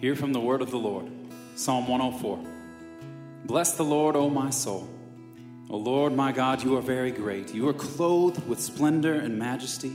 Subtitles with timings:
[0.00, 1.10] Hear from the word of the Lord.
[1.56, 2.38] Psalm 104.
[3.44, 4.88] Bless the Lord, O my soul.
[5.68, 7.54] O Lord my God, you are very great.
[7.54, 9.92] You are clothed with splendor and majesty,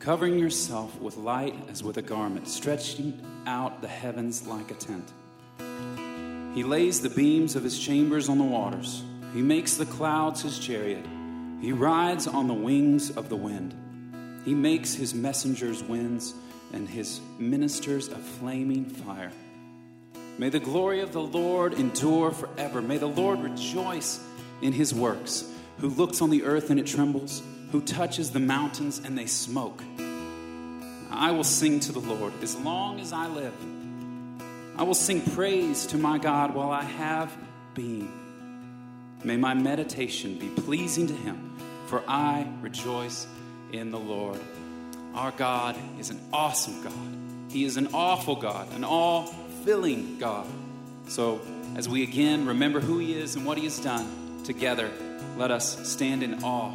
[0.00, 5.12] covering yourself with light as with a garment, stretching out the heavens like a tent.
[6.56, 9.04] He lays the beams of his chambers on the waters.
[9.32, 11.06] He makes the clouds his chariot.
[11.60, 13.72] He rides on the wings of the wind.
[14.44, 16.34] He makes his messengers winds
[16.72, 19.32] and his ministers a flaming fire.
[20.38, 22.82] May the glory of the Lord endure forever.
[22.82, 24.20] May the Lord rejoice
[24.60, 29.00] in his works, who looks on the earth and it trembles, who touches the mountains
[29.04, 29.82] and they smoke.
[31.10, 33.54] I will sing to the Lord as long as I live.
[34.76, 37.34] I will sing praise to my God while I have
[37.74, 38.12] being.
[39.24, 43.26] May my meditation be pleasing to him, for I rejoice
[43.72, 44.40] in the Lord.
[45.16, 46.92] Our God is an awesome God.
[47.48, 49.24] He is an awful God, an all
[49.64, 50.46] filling God.
[51.08, 51.40] So,
[51.74, 54.90] as we again remember who He is and what He has done together,
[55.38, 56.70] let us stand in awe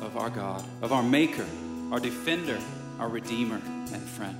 [0.00, 1.44] of our God, of our Maker,
[1.92, 2.58] our Defender,
[2.98, 3.60] our Redeemer,
[3.92, 4.38] and friend.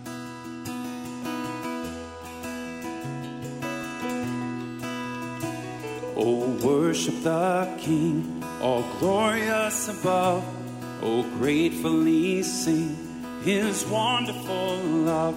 [6.16, 10.42] Oh, worship the King, all glorious above.
[11.02, 13.03] Oh, gratefully sing
[13.44, 15.36] his wonderful love,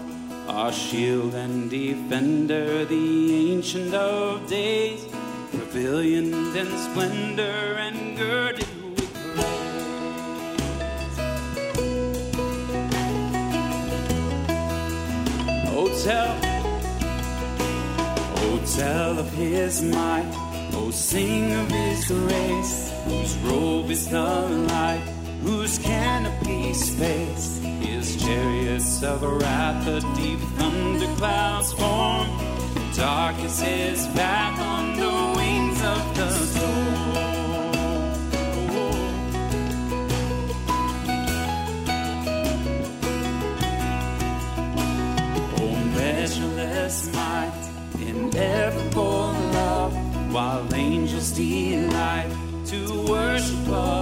[0.49, 5.03] our shield and defender, the ancient of days,
[5.51, 9.59] pavilioned in splendor and girded with praise.
[15.75, 16.39] Oh, tell,
[18.37, 20.31] oh, tell of his might,
[20.75, 25.16] oh, sing of his grace, whose robe is the light
[25.47, 32.27] whose canopy space his chariots of wrath, the deep thunderclouds form.
[32.93, 36.97] Dark is back on the wings of the storm.
[45.61, 47.69] Oh, measureless might,
[48.01, 49.93] ineffable love,
[50.33, 52.31] while angels delight
[52.65, 53.96] to worship above.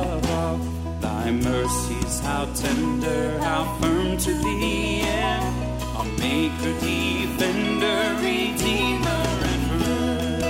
[1.25, 5.74] Thy mercies, how tender, how firm to the end.
[5.97, 10.44] Our Maker, Defender, Redeemer, and friend.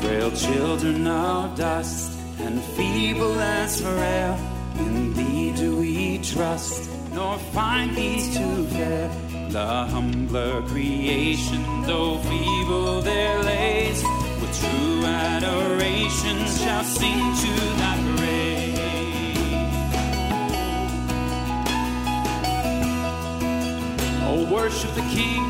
[0.00, 4.38] Frail children of dust and feeble as frail,
[4.78, 9.10] in Thee do we trust, nor find these too fair.
[9.54, 14.02] The humbler creation, though feeble their lays,
[14.40, 18.78] with true adoration shall sing to thy praise.
[24.26, 25.44] Oh, worship the King,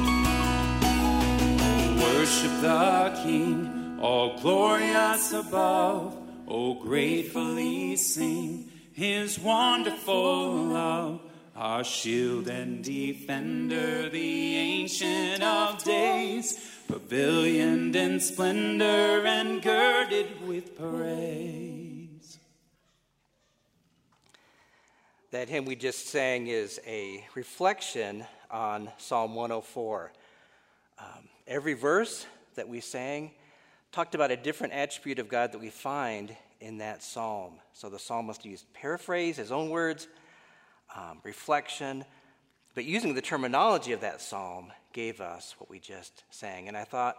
[1.65, 6.15] oh, worship the King, all glorious above.
[6.47, 11.21] Oh, gratefully sing his wonderful love
[11.57, 22.39] our shield and defender, the ancient of days, pavilioned in splendor and girded with praise.
[25.31, 30.13] That hymn we just sang is a reflection on Psalm 104.
[30.99, 31.07] Um,
[31.47, 33.31] every verse that we sang
[33.93, 37.55] talked about a different attribute of God that we find in that psalm.
[37.73, 40.09] So the psalmist used paraphrase, his own words,
[40.95, 42.05] um, reflection,
[42.75, 46.69] but using the terminology of that psalm gave us what we just sang.
[46.69, 47.17] And I thought,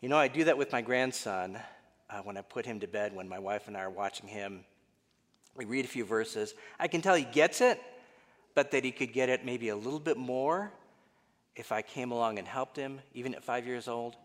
[0.00, 1.58] you know, I do that with my grandson
[2.10, 4.64] uh, when I put him to bed, when my wife and I are watching him.
[5.56, 6.54] We read a few verses.
[6.78, 7.80] I can tell he gets it,
[8.54, 10.72] but that he could get it maybe a little bit more
[11.56, 14.16] if I came along and helped him, even at five years old.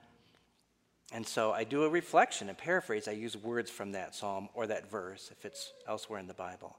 [1.11, 3.07] And so I do a reflection, a paraphrase.
[3.07, 6.77] I use words from that psalm or that verse if it's elsewhere in the Bible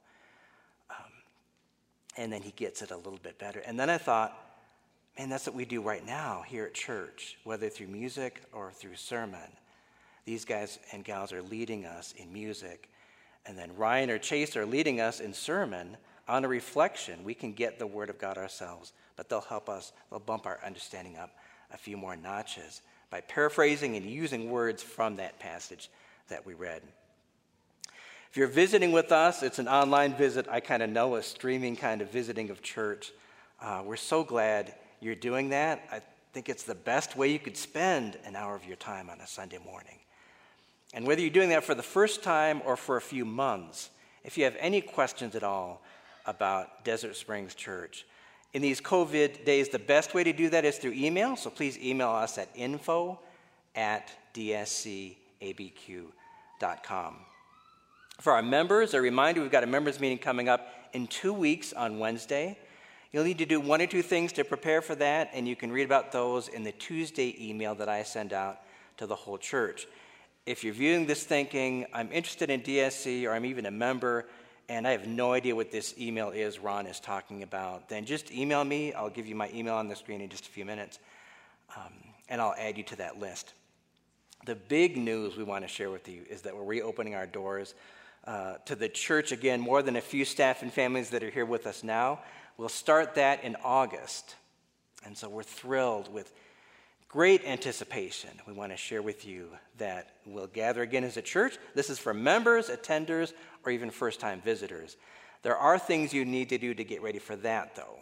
[2.21, 3.61] and then he gets it a little bit better.
[3.61, 4.37] And then I thought,
[5.19, 8.97] man, that's what we do right now here at church, whether through music or through
[8.97, 9.41] sermon.
[10.27, 12.91] These guys and gals are leading us in music,
[13.47, 15.97] and then Ryan or Chase are leading us in sermon
[16.29, 17.25] on a reflection.
[17.25, 20.61] We can get the Word of God ourselves, but they'll help us, they'll bump our
[20.63, 21.31] understanding up
[21.73, 25.89] a few more notches by paraphrasing and using words from that passage
[26.29, 26.83] that we read.
[28.31, 30.47] If you're visiting with us, it's an online visit.
[30.49, 33.11] I kind of know a streaming kind of visiting of church.
[33.61, 35.83] Uh, we're so glad you're doing that.
[35.91, 36.01] I
[36.33, 39.27] think it's the best way you could spend an hour of your time on a
[39.27, 39.99] Sunday morning.
[40.95, 43.91] And whether you're doing that for the first time or for a few months,
[44.23, 45.83] if you have any questions at all
[46.25, 48.07] about Desert Springs Church.
[48.53, 51.77] In these COVID days, the best way to do that is through email, so please
[51.79, 53.19] email us at info
[53.75, 55.17] at dscabq.com.
[58.21, 61.73] For our members, a reminder we've got a members meeting coming up in two weeks
[61.73, 62.59] on Wednesday.
[63.13, 65.73] You'll need to do one or two things to prepare for that, and you can
[65.73, 68.61] read about those in the Tuesday email that I send out
[68.99, 69.87] to the whole church.
[70.45, 74.27] If you're viewing this thinking, I'm interested in DSC or I'm even a member,
[74.69, 78.31] and I have no idea what this email is Ron is talking about, then just
[78.31, 78.93] email me.
[78.93, 80.99] I'll give you my email on the screen in just a few minutes,
[81.75, 81.95] um,
[82.29, 83.55] and I'll add you to that list.
[84.45, 87.75] The big news we want to share with you is that we're reopening our doors
[88.25, 91.47] uh, to the church again, more than a few staff and families that are here
[91.47, 92.21] with us now.
[92.57, 94.37] We'll start that in August.
[95.05, 96.33] And so we're thrilled with
[97.09, 98.31] great anticipation.
[98.47, 101.57] We want to share with you that we'll gather again as a church.
[101.75, 103.33] This is for members, attenders,
[103.65, 104.97] or even first time visitors.
[105.43, 107.99] There are things you need to do to get ready for that, though.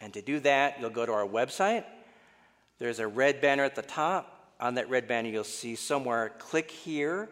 [0.00, 1.84] And to do that, you'll go to our website.
[2.78, 4.54] There's a red banner at the top.
[4.58, 7.28] On that red banner, you'll see somewhere, click here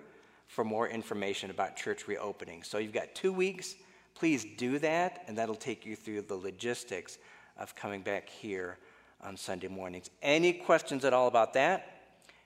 [0.50, 2.62] for more information about church reopening.
[2.62, 3.74] So you've got two weeks
[4.20, 7.16] please do that, and that'll take you through the logistics
[7.56, 8.76] of coming back here
[9.22, 10.10] on Sunday mornings.
[10.20, 12.02] Any questions at all about that?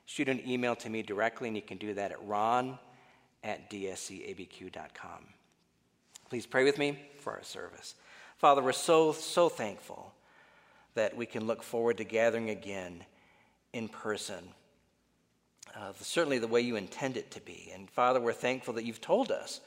[0.07, 2.79] Shoot an email to me directly, and you can do that at ron
[3.43, 5.25] at dscabq.com.
[6.31, 7.97] Please pray with me for our service.
[8.39, 10.13] Father, we're so, so thankful
[10.95, 13.05] that we can look forward to gathering again
[13.73, 14.45] in person.
[15.77, 17.71] Uh, certainly the way you intend it to be.
[17.75, 19.61] And Father, we're thankful that you've told us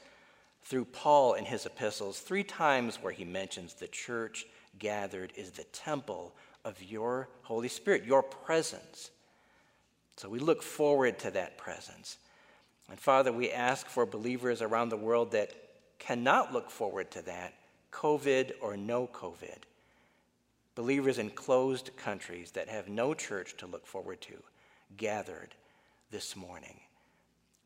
[0.62, 4.46] through Paul in his epistles, three times where he mentions the church
[4.78, 6.34] gathered is the temple
[6.64, 9.10] of your Holy Spirit, your presence.
[10.16, 12.18] So we look forward to that presence.
[12.88, 15.52] And Father, we ask for believers around the world that
[15.98, 17.54] cannot look forward to that,
[17.92, 19.58] COVID or no COVID.
[20.74, 24.34] Believers in closed countries that have no church to look forward to,
[24.96, 25.54] gathered
[26.10, 26.80] this morning.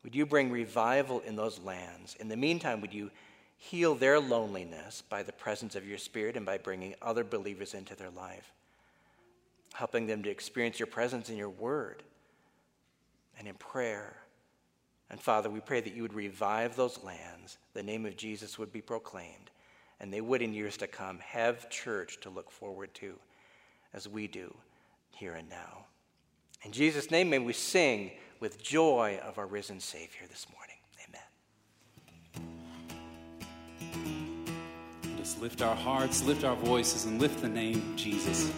[0.03, 2.15] Would you bring revival in those lands?
[2.19, 3.09] In the meantime, would you
[3.57, 7.95] heal their loneliness by the presence of your Spirit and by bringing other believers into
[7.95, 8.51] their life?
[9.73, 12.03] Helping them to experience your presence in your word
[13.39, 14.17] and in prayer.
[15.09, 18.73] And Father, we pray that you would revive those lands, the name of Jesus would
[18.73, 19.51] be proclaimed,
[19.99, 23.17] and they would in years to come have church to look forward to
[23.93, 24.53] as we do
[25.11, 25.85] here and now.
[26.63, 28.11] In Jesus' name, may we sing
[28.43, 30.75] with joy of our risen Savior this morning.
[31.07, 31.21] Amen.
[35.17, 38.51] Just lift our hearts, lift our voices, and lift the name Jesus.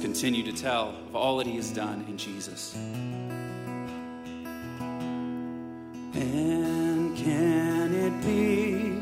[0.00, 2.74] continue to tell of all that he has done in Jesus.
[6.14, 8.98] And can it be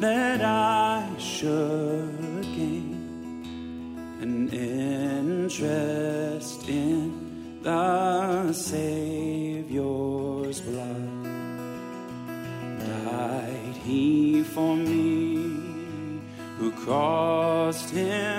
[0.00, 11.08] that I should gain an interest in the Savior's blood?
[12.80, 15.68] Died he for me
[16.58, 18.37] who caused him?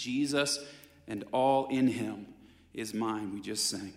[0.00, 0.58] Jesus
[1.06, 2.26] and all in him
[2.72, 3.92] is mine, we just sang.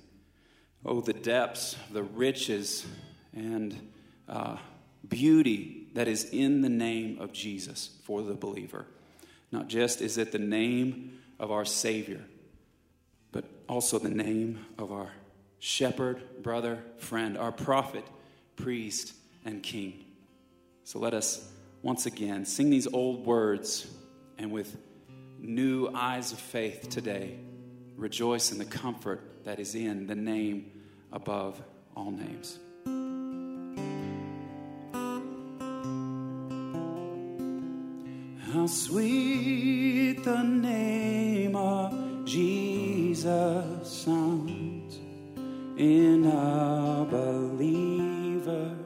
[0.85, 2.85] Oh, the depths, the riches,
[3.33, 3.91] and
[4.27, 4.57] uh,
[5.07, 8.85] beauty that is in the name of Jesus for the believer.
[9.51, 12.25] Not just is it the name of our Savior,
[13.31, 15.11] but also the name of our
[15.59, 18.03] shepherd, brother, friend, our prophet,
[18.57, 19.13] priest,
[19.45, 20.03] and king.
[20.83, 21.49] So let us
[21.81, 23.87] once again sing these old words
[24.37, 24.75] and with
[25.43, 27.37] new eyes of faith today
[27.97, 30.71] rejoice in the comfort that is in the name
[31.11, 31.61] above
[31.95, 32.59] all names.
[38.53, 44.95] How sweet the name of Jesus sounds
[45.77, 48.82] in a believer's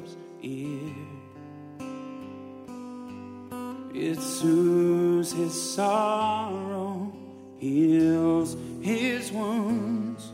[4.00, 7.12] It soothes his sorrow,
[7.58, 10.34] heals his wounds,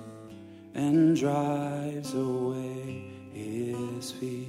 [0.76, 4.44] and drives away his fear.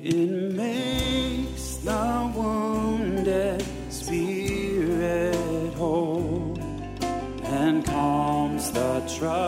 [0.00, 6.58] It makes the wounded spirit whole
[7.44, 9.47] and calms the troubled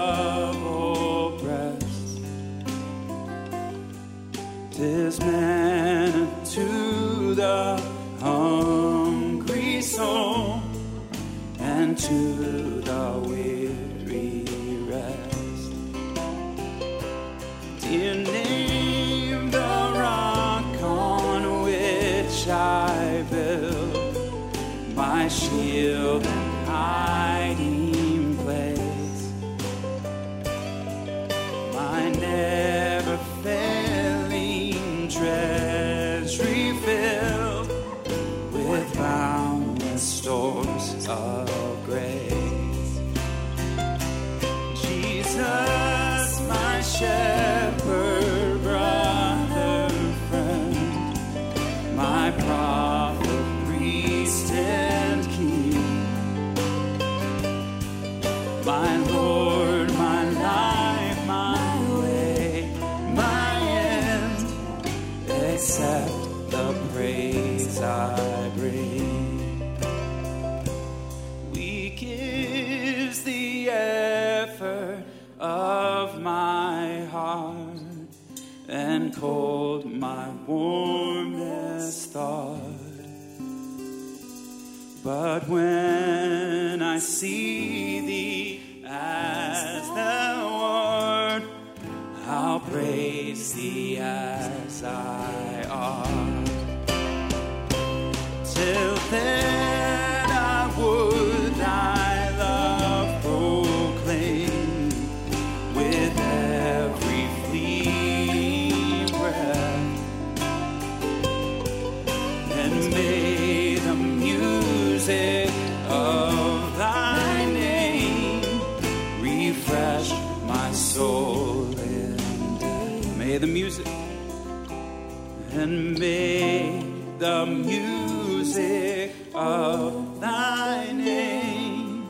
[127.19, 132.09] the music of thy name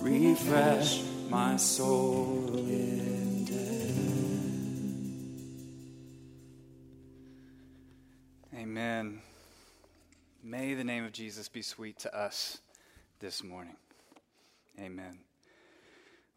[0.00, 3.00] refresh my soul in
[8.56, 9.20] Amen.
[10.44, 12.58] May the name of Jesus be sweet to us
[13.18, 13.74] this morning.
[14.78, 15.18] Amen.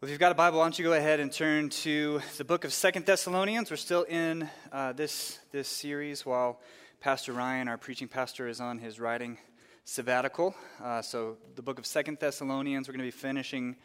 [0.00, 2.44] Well, if you've got a Bible, why don't you go ahead and turn to the
[2.44, 3.70] book of Second Thessalonians?
[3.70, 6.60] We're still in uh, this, this series while
[7.04, 9.36] Pastor Ryan, our preaching pastor, is on his writing
[9.84, 10.54] sabbatical.
[10.82, 13.76] Uh, so, the book of Second Thessalonians, we're going to be finishing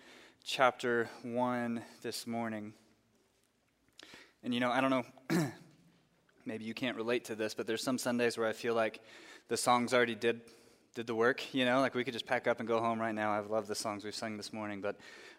[0.45, 2.71] chapter 1 this morning.
[4.41, 5.03] And you know, I don't know,
[6.45, 9.01] maybe you can't relate to this, but there's some Sundays where I feel like
[9.49, 10.39] the songs already did
[10.95, 11.53] did the work.
[11.53, 13.34] You know, like we could just pack up and go home right now.
[13.34, 14.95] I've loved the songs we've sung this morning, but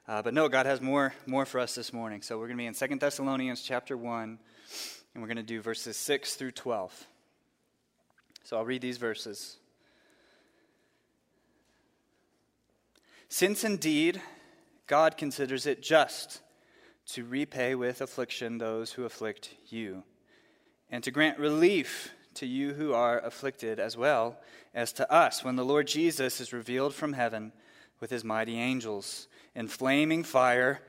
[0.06, 2.20] uh, but no, God has more more for us this morning.
[2.20, 4.38] So we're going to be in Second Thessalonians chapter one,
[5.14, 6.92] and we're going to do verses six through twelve.
[8.44, 9.58] So I'll read these verses.
[13.28, 14.20] Since indeed
[14.86, 16.40] God considers it just
[17.06, 20.02] to repay with affliction those who afflict you,
[20.90, 24.38] and to grant relief to you who are afflicted as well
[24.74, 27.52] as to us when the Lord Jesus is revealed from heaven
[28.00, 30.80] with his mighty angels in flaming fire,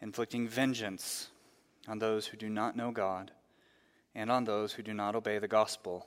[0.00, 1.28] inflicting vengeance
[1.86, 3.30] on those who do not know God
[4.14, 6.06] and on those who do not obey the gospel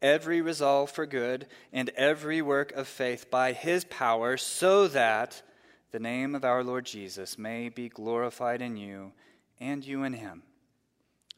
[0.00, 5.42] every resolve for good and every work of faith by his power, so that
[5.90, 9.12] the name of our Lord Jesus may be glorified in you
[9.58, 10.42] and you in him,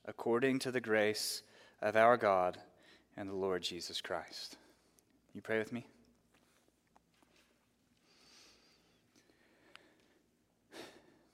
[0.06, 1.42] according to the grace
[1.80, 2.58] of our God
[3.16, 4.56] and the Lord Jesus Christ.
[5.34, 5.86] You pray with me?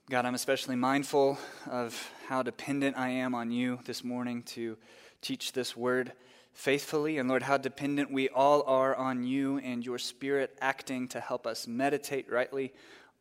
[0.09, 1.37] God, I'm especially mindful
[1.69, 4.77] of how dependent I am on you this morning to
[5.21, 6.13] teach this word
[6.57, 7.19] faithfully.
[7.19, 11.47] And Lord, how dependent we all are on you and your spirit acting to help
[11.47, 12.73] us meditate rightly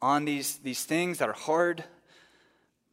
[0.01, 1.83] on these, these things that are hard,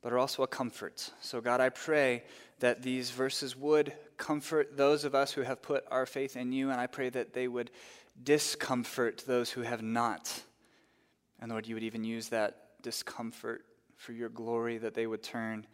[0.02, 1.10] but are also a comfort.
[1.20, 2.24] So, God, I pray
[2.58, 6.70] that these verses would comfort those of us who have put our faith in you,
[6.70, 7.70] and I pray that they would
[8.22, 10.42] discomfort those who have not.
[11.40, 13.64] And Lord, you would even use that discomfort
[13.96, 15.66] for your glory, that they would turn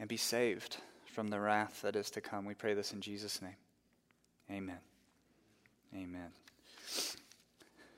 [0.00, 2.44] and be saved from the wrath that is to come.
[2.44, 3.54] We pray this in Jesus' name.
[4.52, 4.78] Amen.
[5.94, 6.28] Amen.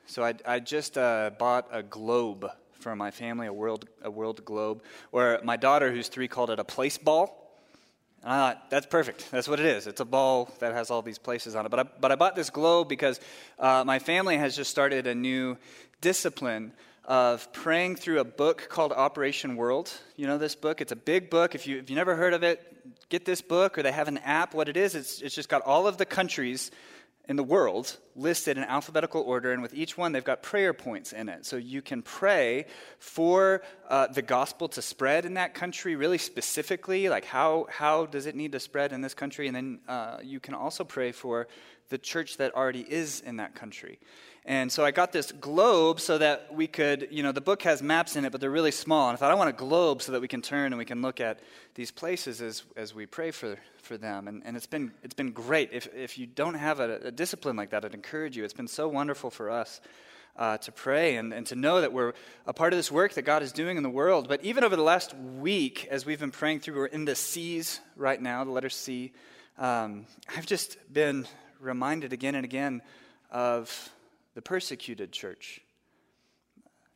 [0.07, 4.45] So I, I just uh, bought a globe for my family, a world, a world
[4.45, 7.59] globe, where my daughter, who's three, called it a place ball.
[8.23, 9.33] And I thought, that's perfect.
[9.33, 9.89] That's what it is.
[9.89, 11.71] It's a ball that has all these places on it.
[11.71, 13.19] But I, but I bought this globe because
[13.59, 15.59] uh, my family has just started a new
[16.01, 16.73] discipline
[17.07, 19.93] of praying through a book called Operation World.
[20.17, 20.81] You know this book?
[20.81, 21.55] It's a big book.
[21.55, 22.61] If, you, if you've never heard of it,
[23.09, 24.55] get this book, or they have an app.
[24.55, 26.71] What it is, it's, it's just got all of the countries
[27.27, 31.13] in the world listed in alphabetical order, and with each one, they've got prayer points
[31.13, 31.47] in it.
[31.47, 32.67] So you can pray
[32.99, 38.27] for uh, the gospel to spread in that country, really specifically, like how, how does
[38.27, 39.47] it need to spread in this country?
[39.47, 41.49] And then uh, you can also pray for
[41.89, 43.99] the church that already is in that country.
[44.47, 47.83] And so I got this globe so that we could, you know, the book has
[47.83, 49.09] maps in it, but they're really small.
[49.09, 51.01] And I thought I want a globe so that we can turn and we can
[51.01, 51.41] look at
[51.75, 54.29] these places as, as we pray for, for them.
[54.29, 55.71] And, and it's, been, it's been great.
[55.73, 58.45] If, if you don't have a, a discipline like that, I'd encourage you.
[58.45, 59.81] It's been so wonderful for us.
[60.37, 62.13] Uh, to pray and, and to know that we're
[62.45, 64.27] a part of this work that God is doing in the world.
[64.27, 67.79] But even over the last week, as we've been praying through, we're in the C's
[67.95, 69.13] right now, the letter C.
[69.59, 71.29] Um, I've just been
[71.61, 72.83] reminded again and again
[73.31, 73.94] of
[74.35, 75.61] the persecuted church,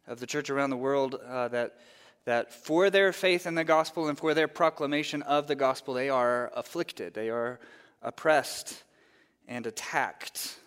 [0.07, 1.79] of the church around the world uh, that,
[2.25, 6.11] that for their faith in the gospel and for their proclamation of the gospel, they
[6.11, 7.61] are afflicted, they are
[8.03, 8.83] oppressed
[9.47, 10.59] and attacked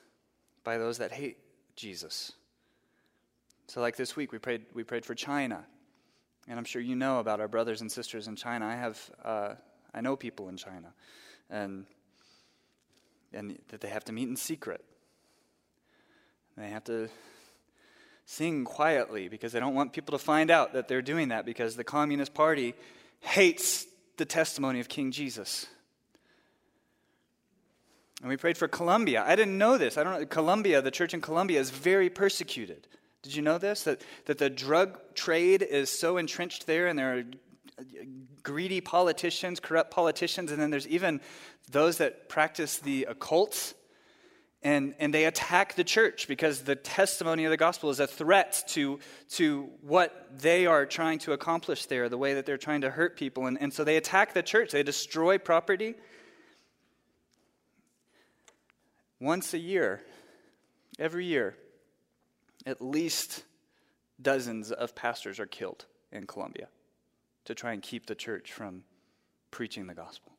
[0.63, 1.37] by those that hate
[1.75, 2.31] Jesus.
[3.67, 5.65] So, like this week, we prayed, we prayed for China.
[6.47, 8.65] And I'm sure you know about our brothers and sisters in China.
[8.65, 9.53] I have, uh,
[9.93, 10.93] I know people in China,
[11.49, 11.85] and,
[13.31, 14.83] and that they have to meet in secret
[16.57, 17.09] they have to
[18.25, 21.75] sing quietly because they don't want people to find out that they're doing that because
[21.75, 22.73] the Communist Party
[23.19, 23.85] hates
[24.17, 25.67] the testimony of King Jesus.
[28.21, 29.23] And we prayed for Colombia.
[29.25, 29.97] I didn't know this.
[29.97, 30.25] I don't know.
[30.25, 32.87] Colombia, the church in Colombia, is very persecuted.
[33.23, 33.83] Did you know this?
[33.83, 37.23] That, that the drug trade is so entrenched there, and there are
[38.43, 41.21] greedy politicians, corrupt politicians, and then there's even
[41.71, 43.73] those that practice the occult
[44.63, 48.63] and, and they attack the church because the testimony of the gospel is a threat
[48.69, 52.91] to, to what they are trying to accomplish there, the way that they're trying to
[52.91, 53.47] hurt people.
[53.47, 55.95] And, and so they attack the church, they destroy property.
[59.19, 60.01] Once a year,
[60.99, 61.55] every year,
[62.65, 63.43] at least
[64.21, 66.67] dozens of pastors are killed in Colombia
[67.45, 68.83] to try and keep the church from
[69.49, 70.30] preaching the gospel.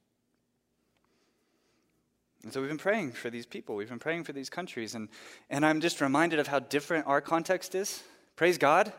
[2.42, 3.76] And so we've been praying for these people.
[3.76, 4.94] We've been praying for these countries.
[4.94, 5.08] And,
[5.48, 8.02] and I'm just reminded of how different our context is.
[8.34, 8.92] Praise God.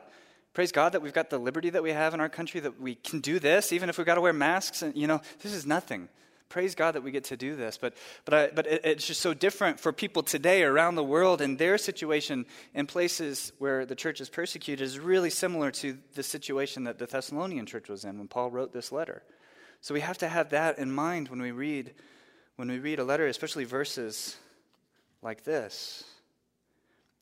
[0.53, 2.95] Praise God that we've got the liberty that we have in our country, that we
[2.95, 4.82] can do this, even if we've got to wear masks.
[4.82, 6.08] And, you know, this is nothing.
[6.47, 7.79] Praise God that we get to do this.
[7.79, 11.41] But, but, I, but it, it's just so different for people today around the world,
[11.41, 16.21] and their situation in places where the church is persecuted is really similar to the
[16.21, 19.23] situation that the Thessalonian church was in when Paul wrote this letter.
[19.82, 21.95] So we have to have that in mind when we read
[22.56, 24.36] when we read a letter, especially verses
[25.22, 26.04] like this.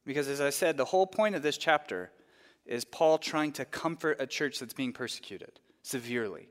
[0.05, 2.11] Because as I said, the whole point of this chapter
[2.65, 6.47] is Paul trying to comfort a church that's being persecuted severely.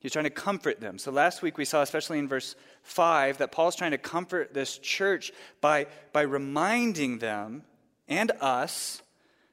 [0.00, 0.98] He's trying to comfort them.
[0.98, 4.78] So last week we saw, especially in verse 5, that Paul's trying to comfort this
[4.78, 7.62] church by, by reminding them
[8.08, 9.00] and us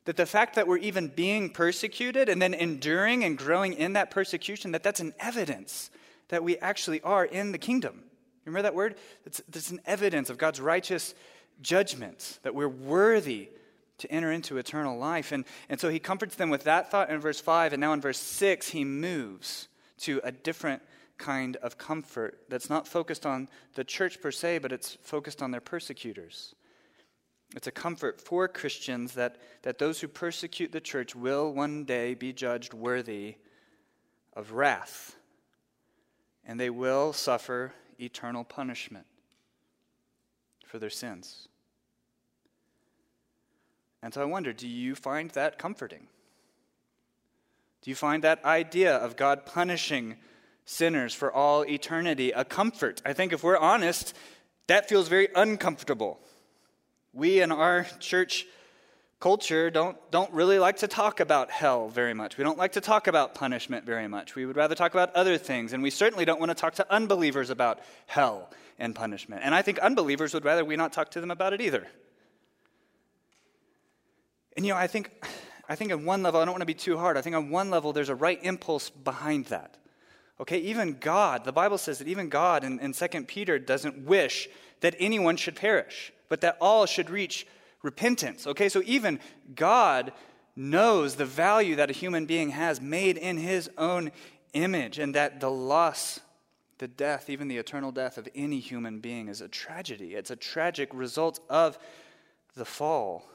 [0.06, 4.10] that the fact that we're even being persecuted and then enduring and growing in that
[4.10, 5.92] persecution, that that's an evidence
[6.30, 8.04] that we actually are in the kingdom.
[8.50, 8.96] Remember that word?
[9.26, 11.14] It's, it's an evidence of God's righteous
[11.62, 13.50] judgment, that we're worthy
[14.00, 15.32] to enter into eternal life.
[15.32, 18.02] And, and so he comforts them with that thought in verse 5, and now in
[18.02, 19.68] verse 6, he moves
[20.00, 20.82] to a different
[21.18, 25.52] kind of comfort that's not focused on the church per se, but it's focused on
[25.52, 26.56] their persecutors.
[27.56, 32.14] It's a comfort for Christians that, that those who persecute the church will one day
[32.14, 33.36] be judged worthy
[34.34, 35.18] of wrath,
[36.46, 39.06] and they will suffer eternal punishment
[40.66, 41.48] for their sins.
[44.02, 46.08] And so I wonder do you find that comforting?
[47.82, 50.18] Do you find that idea of God punishing
[50.66, 53.02] sinners for all eternity a comfort?
[53.06, 54.16] I think if we're honest,
[54.68, 56.20] that feels very uncomfortable.
[57.14, 58.46] We in our church
[59.20, 62.38] culture don't, don't really like to talk about hell very much.
[62.38, 64.36] We don't like to talk about punishment very much.
[64.36, 66.94] We would rather talk about other things, and we certainly don't want to talk to
[66.94, 69.42] unbelievers about hell and punishment.
[69.44, 71.86] And I think unbelievers would rather we not talk to them about it either.
[74.56, 75.12] And you know, I think
[75.70, 77.16] I think on one level, I don't want to be too hard.
[77.16, 79.78] I think on one level, there's a right impulse behind that.
[80.40, 84.50] Okay, even God, the Bible says that even God in, in 2 Peter doesn't wish
[84.80, 87.46] that anyone should perish, but that all should reach
[87.84, 88.46] repentance.
[88.48, 89.20] Okay, so even
[89.56, 90.12] God
[90.56, 94.12] knows the value that a human being has made in his own
[94.54, 96.20] image, and that the loss,
[96.80, 100.16] the death, even the eternal death of any human being is a tragedy.
[100.16, 101.78] It's a tragic result of
[102.56, 103.30] the fall.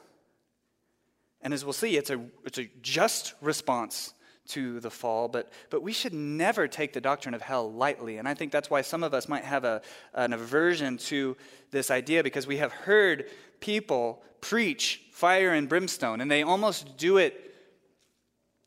[1.41, 4.13] And as we'll see, it's a, it's a just response
[4.47, 8.17] to the fall, but, but we should never take the doctrine of hell lightly.
[8.17, 9.81] And I think that's why some of us might have a,
[10.13, 11.35] an aversion to
[11.71, 13.25] this idea because we have heard
[13.59, 17.53] people preach fire and brimstone, and they almost do it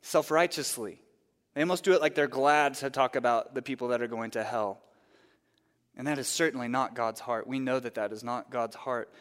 [0.02, 1.00] self righteously.
[1.54, 4.32] They almost do it like they're glad to talk about the people that are going
[4.32, 4.80] to hell.
[5.96, 7.46] And that is certainly not God's heart.
[7.46, 9.12] We know that that is not God's heart.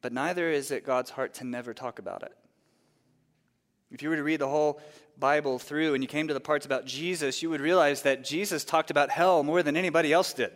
[0.00, 2.32] But neither is it God's heart to never talk about it.
[3.90, 4.80] If you were to read the whole
[5.18, 8.64] Bible through and you came to the parts about Jesus, you would realize that Jesus
[8.64, 10.52] talked about hell more than anybody else did.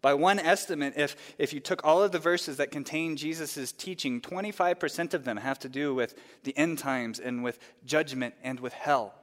[0.00, 4.20] By one estimate, if, if you took all of the verses that contain Jesus' teaching,
[4.20, 8.72] 25% of them have to do with the end times and with judgment and with
[8.72, 9.14] hell.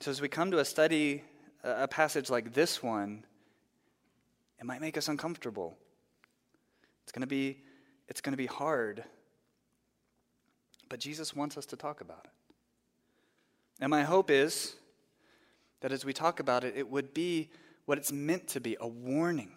[0.00, 1.24] So, as we come to a study,
[1.64, 3.24] a passage like this one,
[4.58, 5.76] it might make us uncomfortable.
[7.02, 7.58] It's going to be
[8.08, 9.04] it's going to be hard.
[10.88, 12.30] But Jesus wants us to talk about it.
[13.80, 14.74] And my hope is
[15.80, 17.50] that as we talk about it, it would be
[17.88, 19.50] what it's meant to be a warning.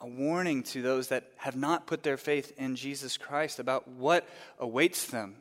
[0.00, 4.28] A warning to those that have not put their faith in Jesus Christ about what
[4.58, 5.36] awaits them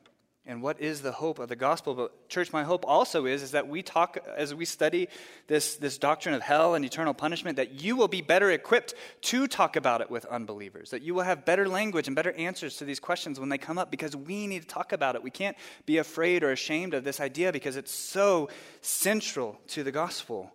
[0.46, 3.52] and what is the hope of the gospel but church my hope also is is
[3.52, 5.08] that we talk as we study
[5.48, 9.48] this, this doctrine of hell and eternal punishment that you will be better equipped to
[9.48, 12.86] talk about it with unbelievers that you will have better language and better answers to
[12.86, 15.56] these questions when they come up because we need to talk about it we can't
[15.86, 18.50] be afraid or ashamed of this idea because it's so
[18.82, 20.52] central to the gospel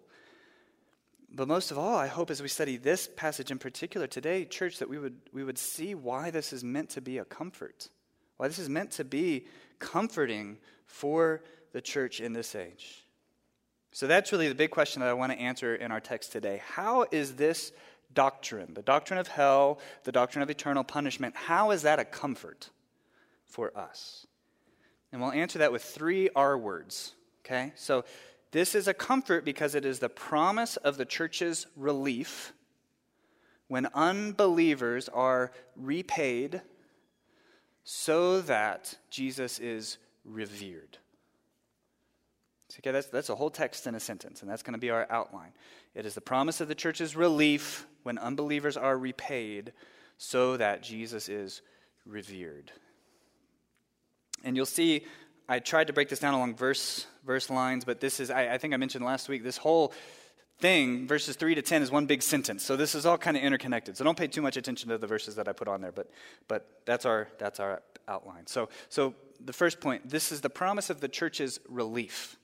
[1.31, 4.79] but most of all i hope as we study this passage in particular today church
[4.79, 7.88] that we would we would see why this is meant to be a comfort
[8.38, 9.47] why this is meant to be
[9.79, 13.05] comforting for the church in this age.
[13.93, 16.62] So that's really the big question that I want to answer in our text today.
[16.67, 17.73] How is this
[18.14, 22.71] doctrine, the doctrine of hell, the doctrine of eternal punishment, how is that a comfort
[23.45, 24.27] for us?
[25.12, 27.14] And we'll answer that with three R words.
[27.45, 27.73] Okay?
[27.77, 28.05] So
[28.51, 32.53] this is a comfort because it is the promise of the church's relief
[33.69, 36.63] when unbelievers are repaid
[37.85, 40.99] so that Jesus is revered.
[42.81, 45.07] Okay, that's, that's a whole text in a sentence, and that's going to be our
[45.11, 45.53] outline.
[45.95, 49.73] It is the promise of the church's relief when unbelievers are repaid
[50.19, 51.63] so that Jesus is
[52.05, 52.71] revered.
[54.45, 55.05] And you'll see,
[55.49, 58.59] I tried to break this down along verse, verse lines, but this is, I, I
[58.59, 59.95] think I mentioned last week, this whole
[60.59, 62.65] thing, verses 3 to 10, is one big sentence.
[62.65, 63.97] So this is all kind of interconnected.
[63.97, 66.11] So don't pay too much attention to the verses that I put on there, but,
[66.49, 68.47] but that's, our, that's our outline.
[68.47, 72.37] So, so the first point this is the promise of the church's relief.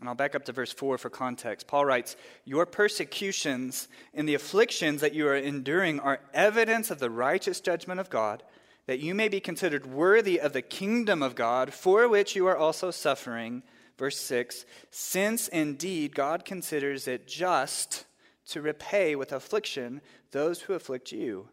[0.00, 1.66] And I'll back up to verse 4 for context.
[1.66, 7.10] Paul writes, Your persecutions and the afflictions that you are enduring are evidence of the
[7.10, 8.44] righteous judgment of God,
[8.88, 12.56] that you may be considered worthy of the kingdom of God, for which you are
[12.56, 13.62] also suffering.
[13.98, 18.06] Verse 6 Since indeed God considers it just
[18.46, 21.50] to repay with affliction those who afflict you,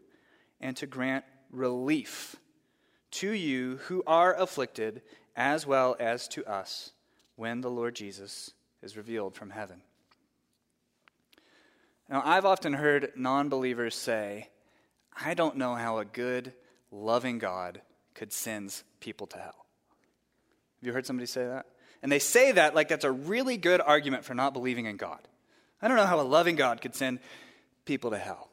[0.62, 2.36] and to grant relief
[3.10, 5.02] to you who are afflicted,
[5.36, 6.92] as well as to us,
[7.34, 9.82] when the Lord Jesus is revealed from heaven.
[12.08, 14.48] Now, I've often heard non believers say,
[15.22, 16.54] I don't know how a good,
[16.90, 17.80] loving God
[18.14, 19.66] could send people to hell.
[20.80, 21.66] Have you heard somebody say that?
[22.02, 25.20] And they say that like that's a really good argument for not believing in God.
[25.80, 27.20] I don't know how a loving God could send
[27.84, 28.50] people to hell.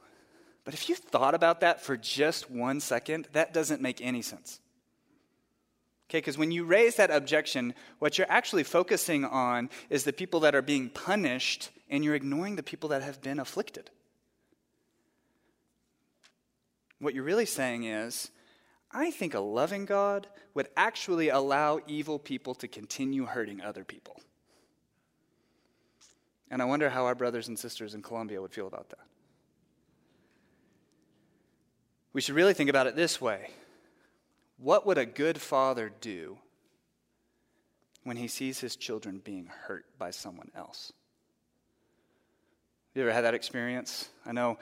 [0.65, 4.59] But if you thought about that for just one second, that doesn't make any sense.
[6.09, 10.41] Okay, because when you raise that objection, what you're actually focusing on is the people
[10.41, 13.89] that are being punished, and you're ignoring the people that have been afflicted.
[17.03, 18.31] What you're really saying is,
[18.89, 24.21] I think a loving God would actually allow evil people to continue hurting other people.
[26.49, 28.99] And I wonder how our brothers and sisters in Colombia would feel about that.
[32.13, 33.49] We should really think about it this way
[34.57, 36.37] What would a good father do
[38.03, 40.93] when he sees his children being hurt by someone else?
[42.95, 44.07] You ever had that experience?
[44.25, 44.57] I know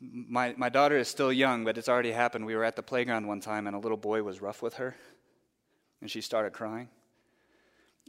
[0.00, 2.46] my, my daughter is still young, but it's already happened.
[2.46, 4.96] We were at the playground one time, and a little boy was rough with her,
[6.00, 6.88] and she started crying.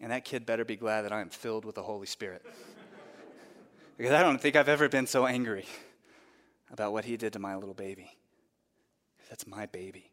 [0.02, 2.46] And that kid better be glad that I am filled with the Holy Spirit.
[3.98, 5.66] because I don't think I've ever been so angry
[6.72, 8.12] about what he did to my little baby.
[9.30, 10.12] That's my baby.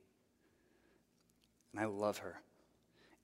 [1.72, 2.40] And I love her.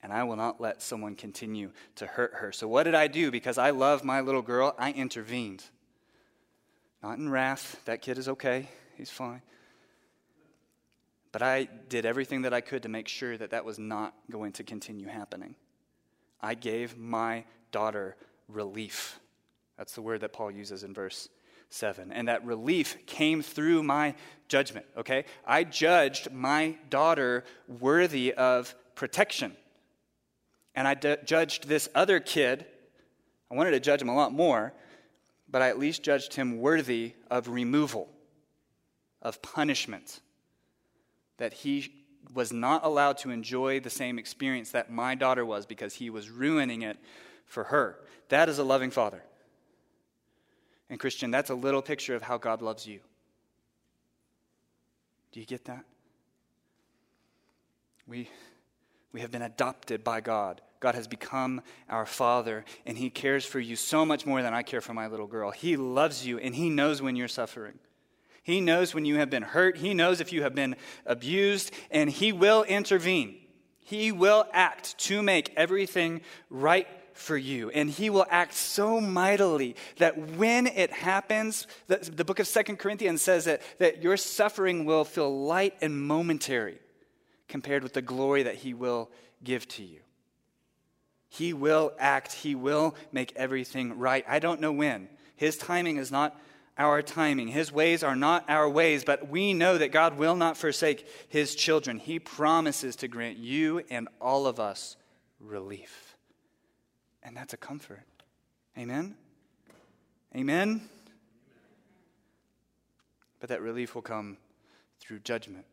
[0.03, 2.51] And I will not let someone continue to hurt her.
[2.51, 3.29] So, what did I do?
[3.29, 5.63] Because I love my little girl, I intervened.
[7.03, 7.81] Not in wrath.
[7.85, 9.41] That kid is okay, he's fine.
[11.31, 14.51] But I did everything that I could to make sure that that was not going
[14.53, 15.55] to continue happening.
[16.41, 19.19] I gave my daughter relief.
[19.77, 21.29] That's the word that Paul uses in verse
[21.69, 22.11] 7.
[22.11, 24.13] And that relief came through my
[24.49, 25.25] judgment, okay?
[25.45, 29.55] I judged my daughter worthy of protection.
[30.75, 32.65] And I d- judged this other kid,
[33.49, 34.73] I wanted to judge him a lot more,
[35.51, 38.09] but I at least judged him worthy of removal,
[39.21, 40.21] of punishment.
[41.37, 41.91] That he
[42.33, 46.29] was not allowed to enjoy the same experience that my daughter was because he was
[46.29, 46.97] ruining it
[47.45, 47.99] for her.
[48.29, 49.21] That is a loving father.
[50.89, 52.99] And, Christian, that's a little picture of how God loves you.
[55.31, 55.83] Do you get that?
[58.07, 58.29] We,
[59.13, 63.59] we have been adopted by God God has become our Father, and He cares for
[63.59, 65.51] you so much more than I care for my little girl.
[65.51, 67.79] He loves you, and He knows when you're suffering.
[68.43, 69.77] He knows when you have been hurt.
[69.77, 73.37] He knows if you have been abused, and He will intervene.
[73.79, 77.69] He will act to make everything right for you.
[77.69, 82.77] And He will act so mightily that when it happens, the, the book of Second
[82.77, 86.79] Corinthians says that, that your suffering will feel light and momentary
[87.47, 89.11] compared with the glory that He will
[89.43, 89.99] give to you.
[91.33, 94.25] He will act, He will make everything right.
[94.27, 95.07] I don't know when.
[95.37, 96.37] His timing is not
[96.77, 97.47] our timing.
[97.47, 101.55] His ways are not our ways, but we know that God will not forsake His
[101.55, 101.99] children.
[101.99, 104.97] He promises to grant you and all of us
[105.39, 106.17] relief.
[107.23, 108.03] And that's a comfort.
[108.77, 109.15] Amen?
[110.35, 110.81] Amen?
[113.39, 114.35] But that relief will come
[114.99, 115.65] through judgment.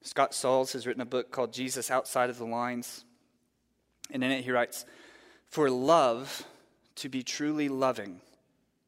[0.00, 3.04] Scott Sauls has written a book called Jesus Outside of the Lines.
[4.10, 4.84] And in it, he writes
[5.48, 6.44] For love
[6.96, 8.20] to be truly loving,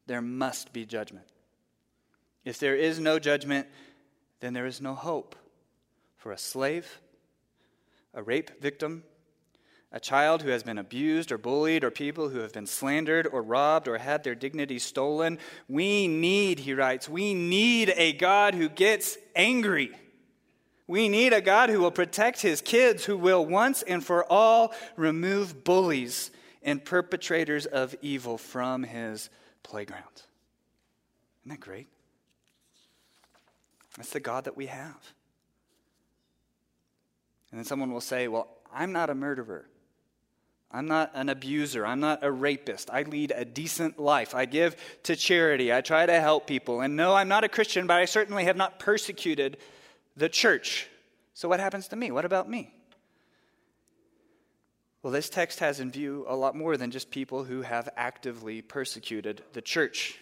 [0.06, 1.26] there must be judgment.
[2.44, 3.66] If there is no judgment,
[4.40, 5.36] then there is no hope
[6.16, 7.00] for a slave,
[8.14, 9.04] a rape victim,
[9.92, 13.42] a child who has been abused or bullied, or people who have been slandered or
[13.42, 15.38] robbed or had their dignity stolen.
[15.68, 19.92] We need, he writes, we need a God who gets angry
[20.88, 24.72] we need a God who will protect his kids, who will once and for all
[24.96, 26.30] remove bullies
[26.62, 29.28] and perpetrators of evil from his
[29.62, 30.02] playground.
[31.42, 31.88] Isn't that great?
[33.96, 35.12] That's the God that we have.
[37.50, 39.66] And then someone will say, Well, I'm not a murderer.
[40.70, 41.86] I'm not an abuser.
[41.86, 42.90] I'm not a rapist.
[42.90, 44.34] I lead a decent life.
[44.34, 45.72] I give to charity.
[45.72, 46.82] I try to help people.
[46.82, 49.56] And no, I'm not a Christian, but I certainly have not persecuted
[50.18, 50.88] the church.
[51.34, 52.10] So, what happens to me?
[52.10, 52.74] What about me?
[55.02, 58.60] Well, this text has in view a lot more than just people who have actively
[58.60, 60.18] persecuted the church.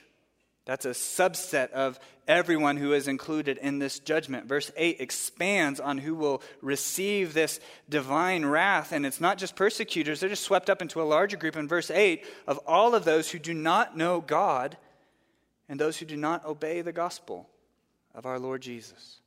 [0.67, 4.47] That's a subset of everyone who is included in this judgment.
[4.47, 8.93] Verse 8 expands on who will receive this divine wrath.
[8.93, 11.91] And it's not just persecutors, they're just swept up into a larger group in verse
[11.91, 14.77] 8 of all of those who do not know God
[15.69, 17.49] and those who do not obey the gospel
[18.13, 19.21] of our Lord Jesus.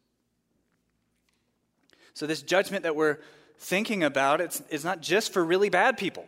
[2.20, 3.20] So, this judgment that we're
[3.60, 6.26] thinking about, it's, it's not just for really bad people.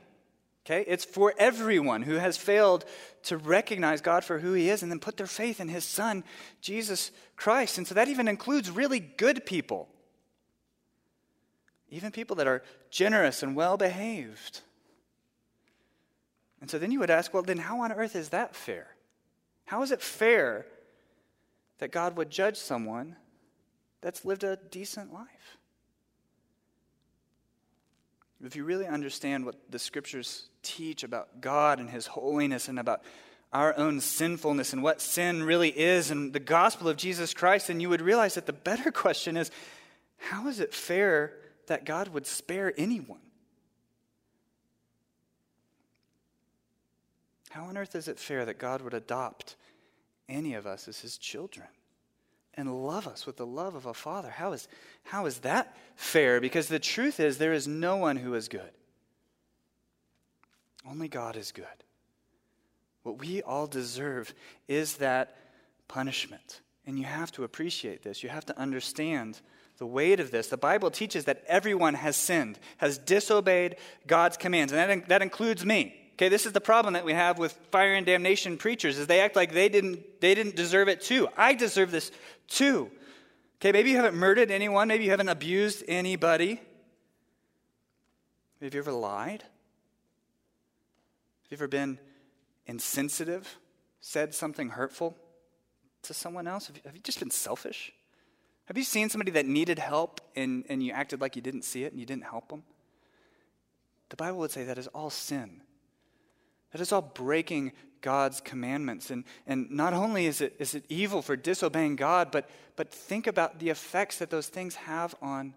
[0.66, 0.86] Okay?
[0.88, 2.86] It's for everyone who has failed
[3.24, 6.24] to recognize God for who He is and then put their faith in His Son,
[6.62, 7.78] Jesus Christ.
[7.78, 9.90] And so that even includes really good people,
[11.90, 14.62] even people that are generous and well behaved.
[16.62, 18.96] And so then you would ask, well, then how on earth is that fair?
[19.66, 20.66] How is it fair
[21.80, 23.18] that God would judge someone
[24.00, 25.58] that's lived a decent life?
[28.44, 33.04] If you really understand what the scriptures teach about God and His holiness and about
[33.54, 37.80] our own sinfulness and what sin really is and the gospel of Jesus Christ, then
[37.80, 39.52] you would realize that the better question is
[40.18, 41.34] how is it fair
[41.68, 43.20] that God would spare anyone?
[47.50, 49.56] How on earth is it fair that God would adopt
[50.30, 51.68] any of us as His children?
[52.56, 54.30] And love us with the love of a father.
[54.30, 54.68] How is,
[55.04, 56.42] how is that fair?
[56.42, 58.72] Because the truth is, there is no one who is good.
[60.88, 61.66] Only God is good.
[63.04, 64.34] What we all deserve
[64.68, 65.38] is that
[65.88, 66.62] punishment.
[66.86, 68.24] And you have to appreciate this.
[68.24, 69.40] You have to understand
[69.78, 70.48] the weight of this.
[70.48, 73.78] The Bible teaches that everyone has sinned, has disobeyed
[74.08, 75.96] God's commands, and that, that includes me.
[76.14, 79.22] Okay, this is the problem that we have with fire and damnation preachers is they
[79.22, 81.28] act like they didn't they didn't deserve it too.
[81.36, 82.12] I deserve this
[82.52, 82.92] too.
[83.60, 86.60] Okay, maybe you haven't murdered anyone, maybe you haven't abused anybody.
[88.62, 89.44] Have you ever lied?
[91.44, 92.00] Have you ever been
[92.68, 93.58] insensitive,
[94.00, 95.18] said something hurtful
[96.04, 96.68] to someone else?
[96.68, 97.92] Have you, have you just been selfish?
[98.66, 101.84] Have you seen somebody that needed help and, and you acted like you didn't see
[101.84, 102.64] it and you didn't help them?
[104.10, 105.62] The Bible would say that is all sin.
[106.72, 109.12] That is all breaking God's commandments.
[109.12, 113.28] And, and not only is it, is it evil for disobeying God, but, but think
[113.28, 115.54] about the effects that those things have on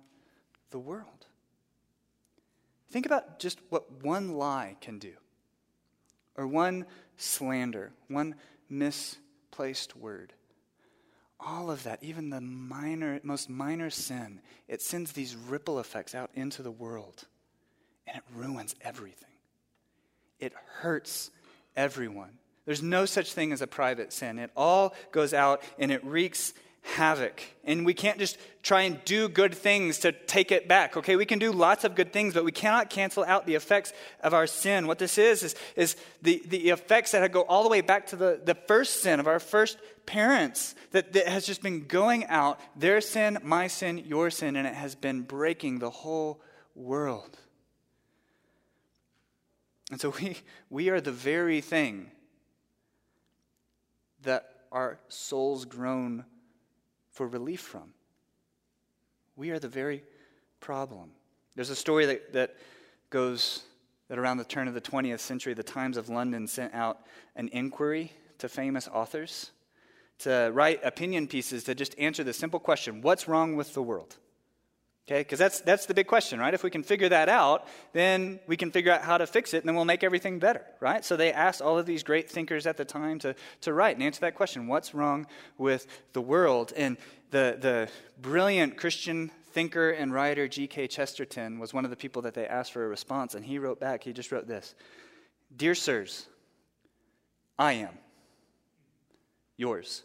[0.71, 1.27] the world.
[2.91, 5.15] Think about just what one lie can do,
[6.37, 6.87] or one
[7.17, 8.37] slander, one
[8.69, 10.33] misplaced word.
[11.41, 16.31] All of that, even the minor, most minor sin, it sends these ripple effects out
[16.35, 17.25] into the world,
[18.07, 19.29] and it ruins everything.
[20.39, 21.31] It hurts
[21.77, 22.31] everyone.
[22.67, 24.39] There's no such thing as a private sin.
[24.39, 26.55] It all goes out and it wreaks
[26.85, 27.43] havoc.
[27.65, 30.97] And we can't just try and do good things to take it back.
[30.97, 33.93] Okay, we can do lots of good things, but we cannot cancel out the effects
[34.23, 34.87] of our sin.
[34.87, 38.17] What this is, is, is the, the effects that go all the way back to
[38.17, 42.61] the, the first sin of our first parents that, that has just been going out
[42.77, 46.41] their sin, my sin, your sin, and it has been breaking the whole
[46.75, 47.39] world.
[49.91, 50.37] And so we,
[50.71, 52.11] we are the very thing
[54.23, 56.25] that our souls groan
[57.11, 57.93] for relief from.
[59.37, 60.03] We are the very
[60.61, 61.11] problem.
[61.55, 62.57] There's a story that, that
[63.11, 63.63] goes
[64.09, 67.07] that around the turn of the 20th century, the Times of London sent out
[67.37, 69.51] an inquiry to famous authors
[70.19, 74.17] to write opinion pieces to just answer the simple question what's wrong with the world?
[75.07, 76.55] Okay, because that's, that's the big question, right?
[76.55, 79.59] If we can figure that out, then we can figure out how to fix it,
[79.59, 81.05] and then we'll make everything better, right?
[81.05, 84.03] So they asked all of these great thinkers at the time to, to write and
[84.03, 85.27] answer that question what's wrong
[85.59, 86.73] with the world?
[86.75, 86.97] And
[87.33, 87.89] the, the
[88.19, 90.87] brilliant Christian thinker and writer G.K.
[90.87, 93.79] Chesterton was one of the people that they asked for a response, and he wrote
[93.79, 94.75] back, he just wrote this
[95.55, 96.27] Dear sirs,
[97.59, 97.99] I am
[99.59, 100.03] yours,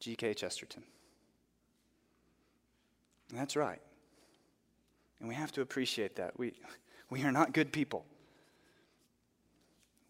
[0.00, 0.34] G.K.
[0.34, 0.82] Chesterton.
[3.32, 3.80] That's right.
[5.20, 6.38] And we have to appreciate that.
[6.38, 6.52] We,
[7.10, 8.04] we are not good people.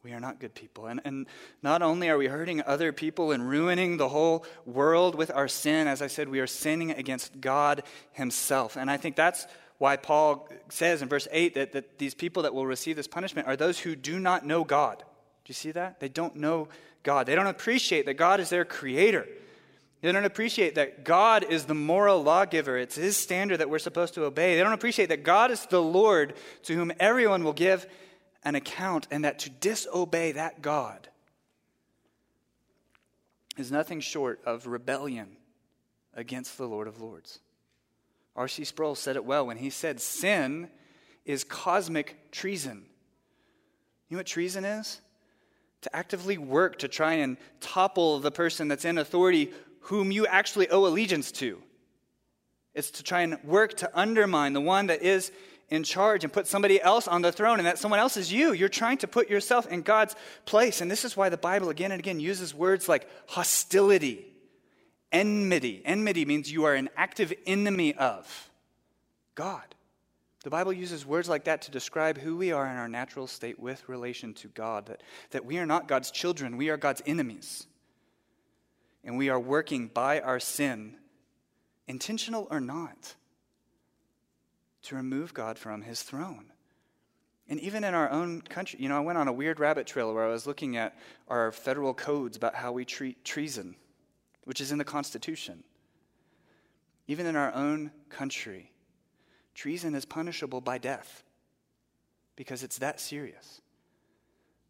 [0.03, 0.87] We are not good people.
[0.87, 1.27] And, and
[1.63, 5.89] not only are we hurting other people and ruining the whole world with our sin,
[5.89, 7.83] as I said, we are sinning against God
[8.13, 8.77] Himself.
[8.77, 9.47] And I think that's
[9.79, 13.49] why Paul says in verse 8 that, that these people that will receive this punishment
[13.49, 14.99] are those who do not know God.
[14.99, 16.01] Do you see that?
[16.01, 16.69] They don't know
[17.03, 17.27] God.
[17.27, 19.27] They don't appreciate that God is their creator
[20.03, 22.77] they don't appreciate that God is the moral lawgiver.
[22.77, 24.55] It's His standard that we're supposed to obey.
[24.55, 26.35] They don't appreciate that God is the Lord
[26.65, 27.87] to whom everyone will give
[28.45, 31.09] an account, and that to disobey that God
[33.57, 35.37] is nothing short of rebellion
[36.15, 37.41] against the Lord of Lords.
[38.37, 38.65] R.C.
[38.65, 40.69] Sproul said it well when he said, Sin
[41.25, 42.85] is cosmic treason.
[44.09, 45.01] You know what treason is?
[45.87, 49.53] to actively work to try and topple the person that's in authority
[49.87, 51.63] whom you actually owe allegiance to.
[52.75, 55.33] It's to try and work to undermine the one that is
[55.69, 58.53] in charge and put somebody else on the throne, and that someone else is you.
[58.53, 60.15] You're trying to put yourself in God's
[60.45, 60.81] place.
[60.81, 64.27] And this is why the Bible again and again uses words like hostility,
[65.11, 65.83] enmity.
[65.85, 68.51] Enmity means you are an active enemy of
[69.35, 69.75] God.
[70.45, 73.59] The Bible uses words like that to describe who we are in our natural state
[73.59, 77.67] with relation to God, that, that we are not God's children, we are God's enemies.
[79.07, 80.97] And we are working by our sin,
[81.87, 83.15] intentional or not,
[84.83, 86.47] to remove God from his throne.
[87.49, 90.13] And even in our own country, you know, I went on a weird rabbit trail
[90.13, 90.99] where I was looking at
[91.29, 93.77] our federal codes about how we treat treason,
[94.43, 95.63] which is in the Constitution.
[97.07, 98.73] Even in our own country,
[99.55, 101.23] treason is punishable by death
[102.35, 103.61] because it's that serious.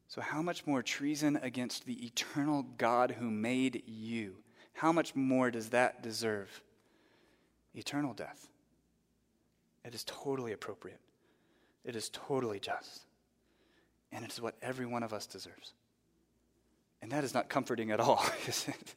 [0.08, 4.36] So, how much more treason against the eternal God who made you?
[4.72, 6.62] How much more does that deserve
[7.74, 8.48] eternal death?
[9.84, 11.00] It is totally appropriate.
[11.84, 13.02] It is totally just.
[14.12, 15.72] And it is what every one of us deserves.
[17.02, 18.94] And that is not comforting at all, is it?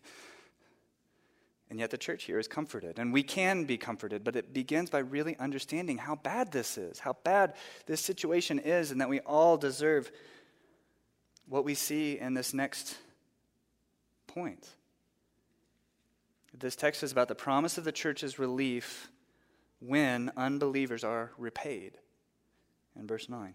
[1.70, 2.98] And yet the church here is comforted.
[2.98, 7.00] And we can be comforted, but it begins by really understanding how bad this is,
[7.00, 7.54] how bad
[7.86, 10.12] this situation is, and that we all deserve
[11.50, 12.96] what we see in this next
[14.28, 14.70] point.
[16.58, 19.10] This text is about the promise of the church's relief
[19.80, 21.94] when unbelievers are repaid.
[22.98, 23.54] In verse 9.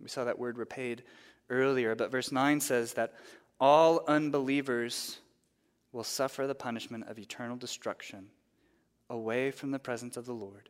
[0.00, 1.04] We saw that word repaid
[1.48, 3.14] earlier, but verse 9 says that
[3.60, 5.18] all unbelievers
[5.92, 8.28] will suffer the punishment of eternal destruction
[9.08, 10.68] away from the presence of the Lord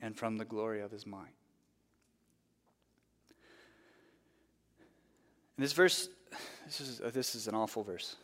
[0.00, 1.34] and from the glory of his might.
[5.56, 6.08] And this verse,
[6.66, 8.16] this is, uh, this is an awful verse.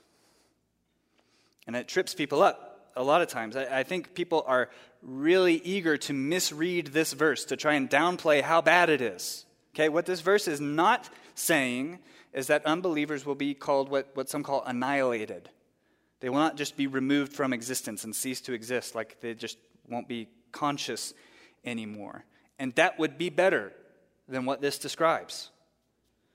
[1.66, 3.56] And it trips people up a lot of times.
[3.56, 4.68] I, I, think people are
[5.02, 9.46] really eager to misread this verse, to try and downplay how bad it is.
[9.74, 11.98] Okay, what this verse is not saying
[12.32, 15.48] is that unbelievers will be called what, what some call annihilated.
[16.20, 19.58] They will not just be removed from existence and cease to exist, like they just
[19.88, 21.14] won't be conscious
[21.64, 22.24] anymore.
[22.58, 23.72] And that would be better
[24.28, 25.50] than what this describes.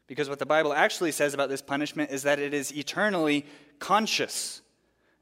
[0.08, 3.46] Because what the Bible actually says about this punishment is that it is eternally
[3.80, 4.62] conscious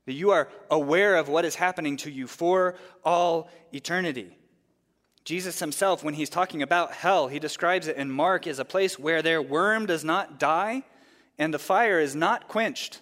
[0.06, 4.38] that you are aware of what is happening to you for all eternity.
[5.24, 9.00] Jesus himself, when he's talking about hell, he describes it in Mark as a place
[9.00, 10.84] where their worm does not die
[11.40, 13.02] and the fire is not quenched.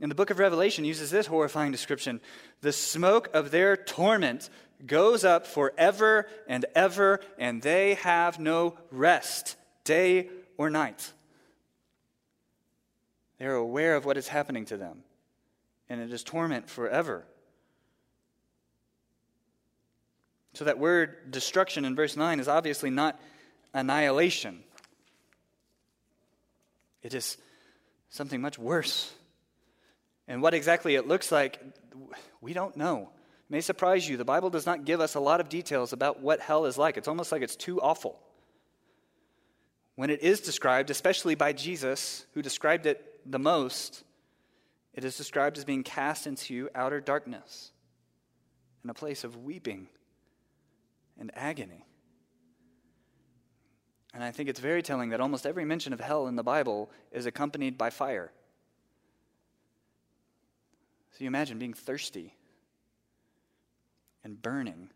[0.00, 2.20] In the book of Revelation uses this horrifying description.
[2.60, 4.50] The smoke of their torment
[4.84, 9.54] goes up forever and ever, and they have no rest,
[9.84, 11.12] day or night.
[13.38, 15.02] They're aware of what is happening to them
[15.92, 17.22] and it is torment forever.
[20.54, 23.20] So, that word destruction in verse 9 is obviously not
[23.74, 24.60] annihilation,
[27.02, 27.36] it is
[28.08, 29.12] something much worse.
[30.28, 31.60] And what exactly it looks like,
[32.40, 33.10] we don't know.
[33.48, 34.16] It may surprise you.
[34.16, 36.96] The Bible does not give us a lot of details about what hell is like.
[36.96, 38.18] It's almost like it's too awful.
[39.94, 44.04] When it is described, especially by Jesus, who described it the most,
[44.94, 47.72] it is described as being cast into outer darkness
[48.82, 49.88] in a place of weeping
[51.18, 51.84] and agony.
[54.14, 56.90] And I think it's very telling that almost every mention of hell in the Bible
[57.10, 58.32] is accompanied by fire.
[61.12, 62.34] So you imagine being thirsty
[64.24, 64.90] and burning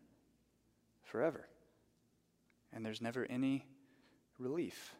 [1.03, 1.47] forever,
[2.73, 3.65] and there's never any
[4.39, 4.93] relief.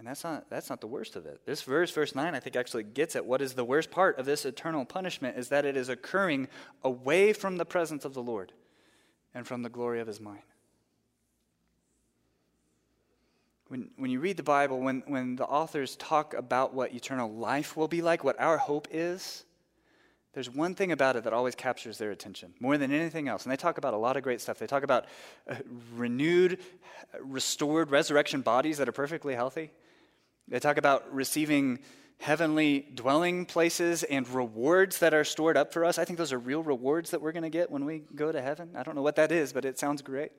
[0.00, 1.42] And that's not, that's not the worst of it.
[1.44, 4.24] This verse, verse 9, I think actually gets at what is the worst part of
[4.24, 6.48] this eternal punishment is that it is occurring
[6.82, 8.52] away from the presence of the Lord
[9.34, 10.40] and from the glory of his mind.
[13.68, 17.76] When, when you read the Bible, when, when the authors talk about what eternal life
[17.76, 19.44] will be like, what our hope is,
[20.32, 23.44] there's one thing about it that always captures their attention more than anything else.
[23.44, 24.58] And they talk about a lot of great stuff.
[24.58, 25.06] They talk about
[25.48, 25.56] uh,
[25.94, 26.58] renewed,
[27.20, 29.72] restored resurrection bodies that are perfectly healthy.
[30.46, 31.80] They talk about receiving
[32.18, 35.98] heavenly dwelling places and rewards that are stored up for us.
[35.98, 38.40] I think those are real rewards that we're going to get when we go to
[38.40, 38.70] heaven.
[38.76, 40.30] I don't know what that is, but it sounds great.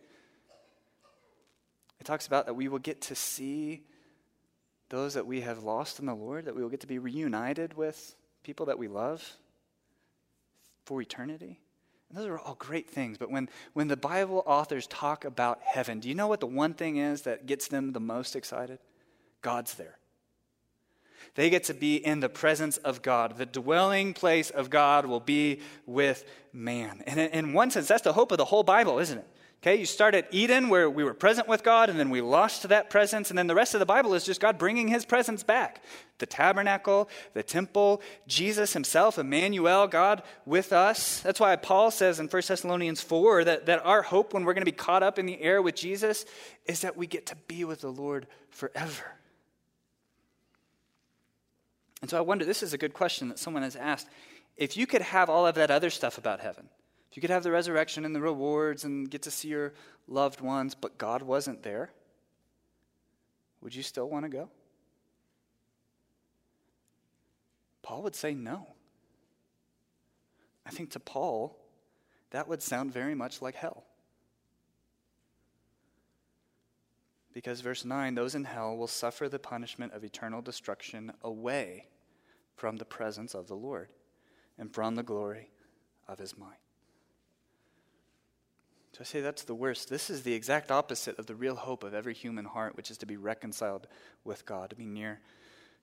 [1.99, 3.83] It talks about that we will get to see
[4.89, 7.73] those that we have lost in the Lord, that we will get to be reunited
[7.73, 9.37] with people that we love
[10.85, 11.59] for eternity.
[12.09, 13.17] And those are all great things.
[13.17, 16.73] But when, when the Bible authors talk about heaven, do you know what the one
[16.73, 18.79] thing is that gets them the most excited?
[19.41, 19.97] God's there.
[21.35, 23.37] They get to be in the presence of God.
[23.37, 27.01] The dwelling place of God will be with man.
[27.07, 29.27] And in one sense, that's the hope of the whole Bible, isn't it?
[29.63, 32.67] Okay, you start at Eden where we were present with God and then we lost
[32.69, 33.29] that presence.
[33.29, 35.83] And then the rest of the Bible is just God bringing his presence back.
[36.17, 41.19] The tabernacle, the temple, Jesus himself, Emmanuel, God with us.
[41.19, 44.65] That's why Paul says in 1 Thessalonians 4 that, that our hope when we're going
[44.65, 46.25] to be caught up in the air with Jesus
[46.65, 49.13] is that we get to be with the Lord forever.
[52.01, 54.07] And so I wonder this is a good question that someone has asked.
[54.57, 56.67] If you could have all of that other stuff about heaven,
[57.11, 59.73] if you could have the resurrection and the rewards and get to see your
[60.07, 61.91] loved ones, but God wasn't there,
[63.59, 64.49] would you still want to go?
[67.81, 68.65] Paul would say no.
[70.65, 71.59] I think to Paul,
[72.29, 73.83] that would sound very much like hell.
[77.33, 81.87] Because verse 9, those in hell will suffer the punishment of eternal destruction away
[82.55, 83.89] from the presence of the Lord
[84.57, 85.49] and from the glory
[86.07, 86.60] of his might.
[89.01, 89.89] I say that's the worst.
[89.89, 92.99] This is the exact opposite of the real hope of every human heart, which is
[92.99, 93.87] to be reconciled
[94.23, 95.19] with God, to be near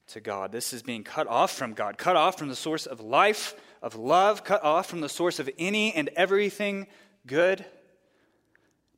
[0.08, 0.52] to God.
[0.52, 3.96] This is being cut off from God, cut off from the source of life, of
[3.96, 6.86] love, cut off from the source of any and everything
[7.26, 7.64] good.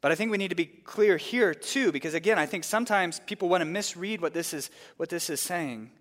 [0.02, 3.20] But I think we need to be clear here too, because again, I think sometimes
[3.20, 5.92] people want to misread what this is, what this is saying.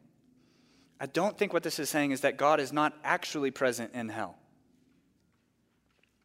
[1.00, 4.10] I don't think what this is saying is that God is not actually present in
[4.10, 4.36] hell.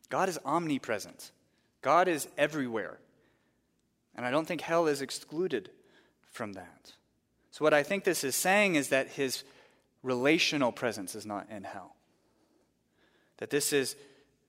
[0.08, 1.30] God is omnipresent.
[1.84, 2.98] God is everywhere.
[4.16, 5.68] And I don't think hell is excluded
[6.32, 6.92] from that.
[7.50, 9.44] So, what I think this is saying is that his
[10.02, 11.94] relational presence is not in hell.
[13.36, 13.96] That this is,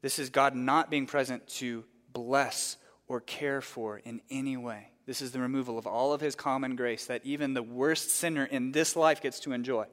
[0.01, 1.83] this is God not being present to
[2.13, 2.77] bless
[3.09, 4.91] or care for in any way.
[5.05, 8.45] This is the removal of all of his common grace that even the worst sinner
[8.45, 9.87] in this life gets to enjoy.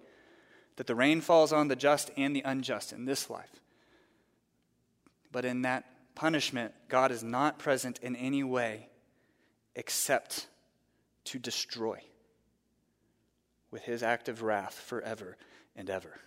[0.76, 3.60] That the rain falls on the just and the unjust in this life.
[5.32, 5.84] But in that
[6.14, 8.88] punishment, God is not present in any way
[9.74, 10.48] except
[11.24, 11.98] to destroy
[13.70, 15.36] with his active wrath forever
[15.74, 16.20] and ever.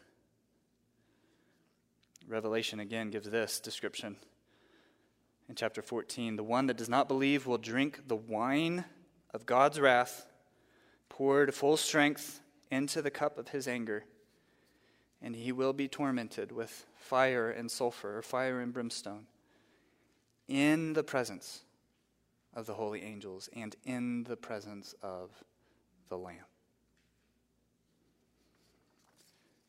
[2.28, 4.16] Revelation again gives this description
[5.48, 8.86] in chapter 14 The one that does not believe will drink the wine
[9.34, 10.26] of God's wrath,
[11.10, 14.06] poured full strength into the cup of his anger,
[15.22, 19.28] and he will be tormented with fire and sulfur, or fire and brimstone
[20.48, 21.62] in the presence
[22.54, 25.32] of the holy angels and in the presence of
[26.10, 26.38] the Lamb.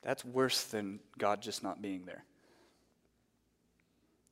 [0.02, 2.24] That's worse than God just not being there.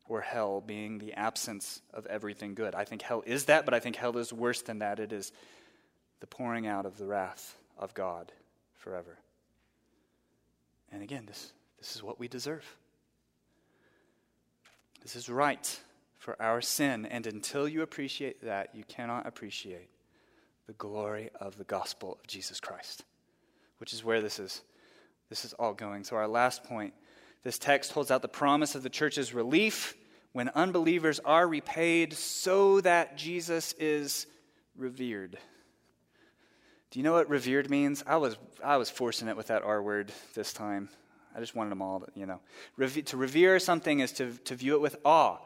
[0.07, 2.75] Or hell being the absence of everything good.
[2.75, 5.01] I think hell is that, but I think hell is worse than that.
[5.01, 5.33] It is
[6.21, 8.31] the pouring out of the wrath of God
[8.77, 9.19] forever.
[10.93, 12.65] And again, this, this is what we deserve.
[15.03, 15.81] This is right
[16.25, 17.05] for our sin.
[17.05, 19.91] And until you appreciate that, you cannot appreciate
[20.67, 23.05] the glory of the gospel of Jesus Christ,
[23.77, 24.63] which is where this is,
[25.29, 26.03] this is all going.
[26.03, 26.95] So, our last point
[27.43, 29.95] this text holds out the promise of the church's relief
[30.33, 34.27] when unbelievers are repaid so that Jesus is
[34.77, 35.37] revered.
[36.91, 38.03] Do you know what revered means?
[38.07, 40.89] I was, I was forcing it with that R word this time.
[41.37, 42.41] I just wanted them all, to, you know.
[42.79, 45.37] Reve- to revere something is to, to view it with awe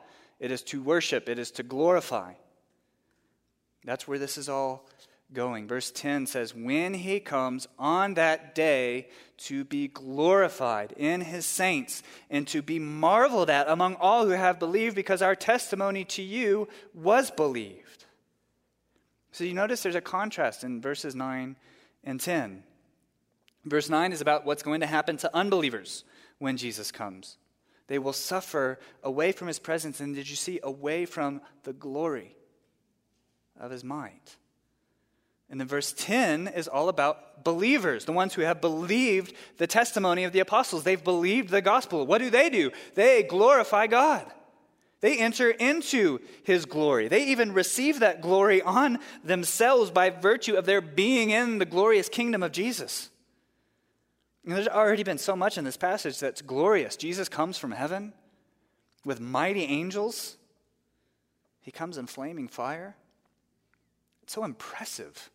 [0.41, 2.33] it is to worship, it is to glorify.
[3.85, 4.89] That's where this is all
[5.33, 5.69] going.
[5.69, 9.09] Verse 10 says, When he comes on that day
[9.39, 14.59] to be glorified in his saints and to be marveled at among all who have
[14.59, 18.05] believed, because our testimony to you was believed.
[19.33, 21.57] So you notice there's a contrast in verses 9
[22.05, 22.63] and 10.
[23.65, 26.05] Verse 9 is about what's going to happen to unbelievers
[26.39, 27.37] when Jesus comes.
[27.89, 30.01] They will suffer away from his presence.
[30.01, 30.61] And did you see?
[30.63, 32.37] Away from the glory
[33.59, 34.37] of his might.
[35.51, 40.25] And then verse 10 is all about believers, the ones who have believed the testimony
[40.25, 40.85] of the apostles.
[40.85, 42.07] They've believed the gospel.
[42.07, 42.71] What do they do?
[42.95, 44.31] They glorify God.
[45.01, 47.09] They enter into his glory.
[47.09, 52.09] They even receive that glory on themselves by virtue of their being in the glorious
[52.09, 53.09] kingdom of Jesus.
[54.45, 56.97] And there's already been so much in this passage that's glorious.
[56.97, 58.13] Jesus comes from heaven
[59.05, 60.37] with mighty angels,
[61.61, 62.97] he comes in flaming fire.
[64.23, 65.31] It's so impressive.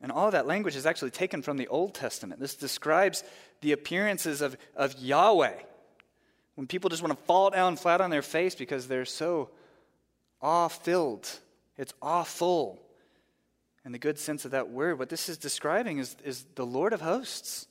[0.00, 2.40] And all that language is actually taken from the Old Testament.
[2.40, 3.24] This describes
[3.60, 5.54] the appearances of, of Yahweh
[6.54, 9.50] when people just want to fall down flat on their face because they're so
[10.42, 11.28] awe filled.
[11.76, 12.82] It's awful
[13.86, 14.98] in the good sense of that word.
[14.98, 17.68] What this is describing is, is the Lord of hosts,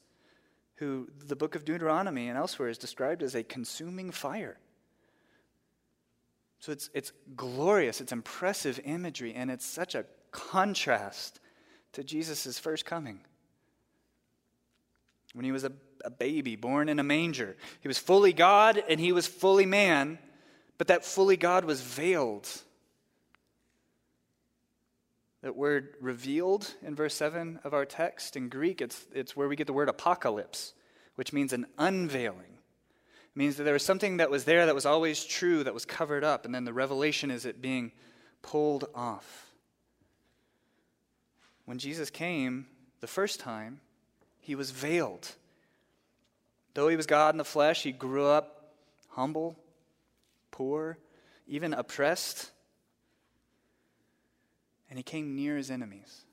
[0.75, 4.57] who the book of Deuteronomy and elsewhere is described as a consuming fire.
[6.59, 11.41] So it's, it's glorious, it's impressive imagery, and it's such a contrast
[11.91, 13.19] to Jesus' first coming.
[15.33, 15.73] When he was a,
[16.05, 20.17] a baby born in a manger, he was fully God and he was fully man,
[20.77, 22.49] but that fully God was veiled
[25.45, 29.55] that word revealed in verse 7 of our text, in Greek, it's, it's where we
[29.55, 30.73] get the word apocalypse,
[31.17, 32.57] which means an unveiling.
[32.57, 35.85] It means that there was something that was there that was always true, that was
[35.85, 37.91] covered up, and then the revelation is it being
[38.41, 39.51] pulled off.
[41.65, 42.65] When Jesus came
[42.99, 43.81] the first time,
[44.39, 45.35] he was veiled.
[46.73, 48.73] Though he was God in the flesh, he grew up
[49.09, 49.59] humble,
[50.49, 50.97] poor,
[51.47, 52.49] even oppressed
[54.89, 56.25] and he came near his enemies.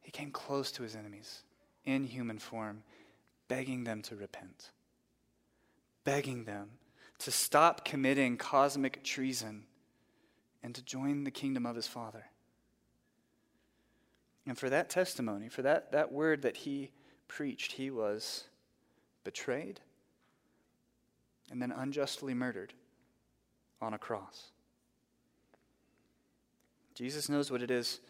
[0.00, 1.42] He came close to his enemies
[1.84, 2.82] in human form,
[3.48, 4.70] begging them to repent,
[6.04, 6.70] begging them
[7.18, 9.64] to stop committing cosmic treason
[10.62, 12.24] and to join the kingdom of his Father.
[14.46, 16.90] And for that testimony, for that, that word that he
[17.28, 18.44] preached, he was
[19.24, 19.80] betrayed
[21.50, 22.72] and then unjustly murdered
[23.80, 24.51] on a cross.
[26.94, 28.00] Jesus knows what it is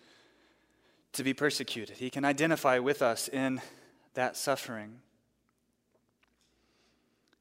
[1.12, 1.98] to be persecuted.
[1.98, 3.60] He can identify with us in
[4.14, 5.00] that suffering.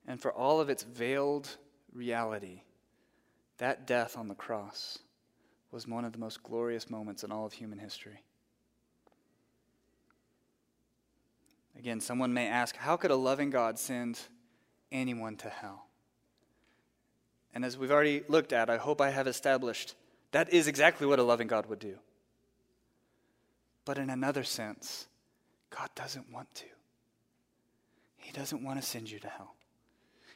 [0.08, 1.58] And for all of its veiled
[1.94, 2.62] reality,
[3.58, 5.00] that death on the cross
[5.72, 8.24] was one of the most glorious moments in all of human history.
[11.78, 14.20] Again, someone may ask, how could a loving God send
[14.92, 15.88] anyone to hell?
[17.54, 19.96] And as we've already looked at, I hope I have established
[20.32, 21.98] that is exactly what a loving God would do.
[23.86, 25.08] But in another sense,
[25.70, 26.66] God doesn't want to.
[28.18, 29.56] He doesn't want to send you to hell.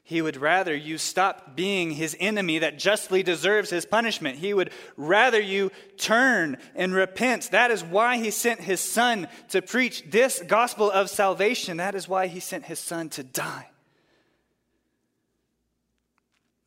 [0.03, 4.37] He would rather you stop being his enemy that justly deserves his punishment.
[4.37, 7.49] He would rather you turn and repent.
[7.51, 11.77] That is why he sent his son to preach this gospel of salvation.
[11.77, 13.69] That is why he sent his son to die.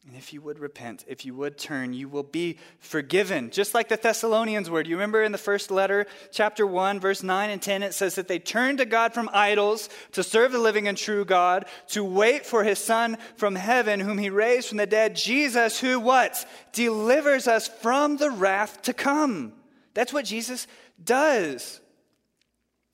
[0.09, 3.51] And if you would repent, if you would turn, you will be forgiven.
[3.51, 4.83] Just like the Thessalonians were.
[4.83, 8.15] Do you remember in the first letter, chapter 1, verse 9 and 10, it says
[8.15, 12.03] that they turned to God from idols to serve the living and true God, to
[12.03, 16.43] wait for his Son from heaven, whom he raised from the dead, Jesus, who what?
[16.73, 19.53] Delivers us from the wrath to come.
[19.93, 20.67] That's what Jesus
[21.05, 21.83] does.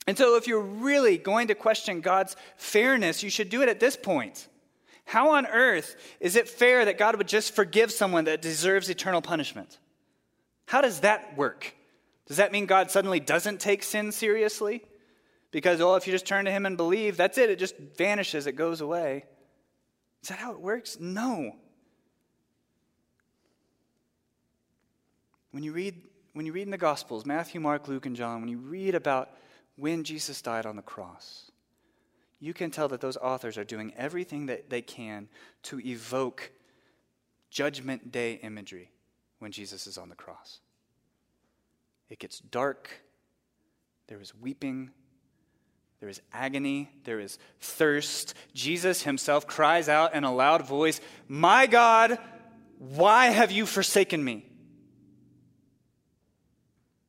[0.05, 3.79] And so, if you're really going to question God's fairness, you should do it at
[3.79, 4.49] this point.
[5.05, 9.21] How on earth is it fair that God would just forgive someone that deserves eternal
[9.21, 9.79] punishment?
[10.65, 11.75] How does that work?
[12.25, 14.83] Does that mean God suddenly doesn't take sin seriously?
[15.51, 18.47] Because, well, if you just turn to Him and believe, that's it, it just vanishes,
[18.47, 19.25] it goes away.
[20.23, 20.97] Is that how it works?
[20.99, 21.55] No.
[25.51, 26.01] When you read,
[26.33, 29.29] when you read in the Gospels, Matthew, Mark, Luke, and John, when you read about
[29.77, 31.51] when Jesus died on the cross,
[32.45, 35.27] you can tell that those authors are doing everything that they can
[35.63, 36.51] to evoke
[37.49, 38.91] judgment day imagery
[39.39, 40.59] when Jesus is on the cross.
[42.07, 43.01] It gets dark,
[44.05, 44.91] there is weeping,
[45.99, 48.35] there is agony, there is thirst.
[48.53, 52.19] Jesus himself cries out in a loud voice, My God,
[52.77, 54.45] why have you forsaken me?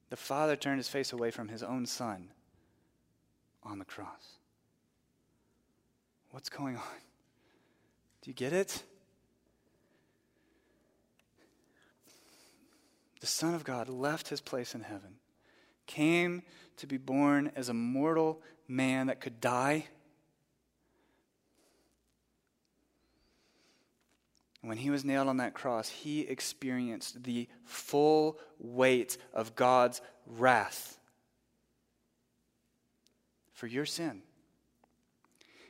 [0.08, 2.30] The Father turned his face away from his own Son
[3.62, 4.36] on the cross.
[6.36, 6.82] What's going on?
[8.20, 8.82] Do you get it?
[13.20, 15.14] The Son of God left his place in heaven,
[15.86, 16.42] came
[16.76, 19.86] to be born as a mortal man that could die.
[24.60, 30.98] When he was nailed on that cross, he experienced the full weight of God's wrath
[33.54, 34.20] for your sin.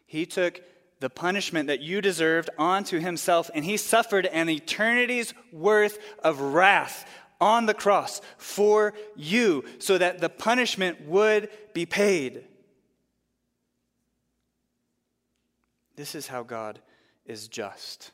[0.06, 0.62] He took
[1.00, 7.06] the punishment that you deserved onto himself, and he suffered an eternity's worth of wrath
[7.40, 12.44] on the cross for you so that the punishment would be paid.
[15.96, 16.78] This is how God
[17.26, 18.12] is just.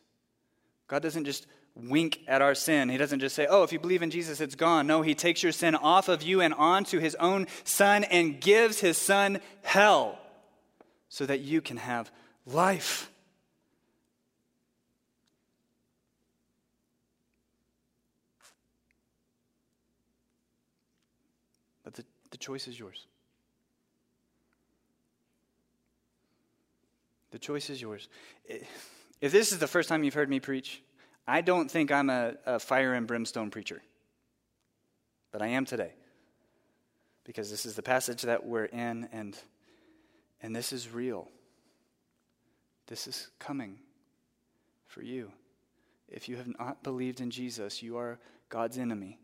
[0.89, 2.89] God doesn't just wink at our sin.
[2.89, 4.87] He doesn't just say, oh, if you believe in Jesus, it's gone.
[4.87, 8.81] No, He takes your sin off of you and onto His own Son and gives
[8.81, 10.19] His Son hell
[11.13, 12.11] so that you can have
[12.47, 13.11] life.
[21.85, 23.07] But the, the choice is yours.
[27.31, 28.09] The choice is yours.
[29.21, 30.83] If this is the first time you've heard me preach,
[31.29, 33.83] I don't think I'm a, a, fire and brimstone preacher,
[35.31, 35.93] but I am today
[37.25, 39.37] because this is the passage that we're in, and
[40.43, 41.29] and this is real.
[42.89, 43.79] This is coming
[44.87, 45.33] for you.
[46.09, 48.19] If you have not believed in Jesus, you are
[48.49, 49.19] God's enemy.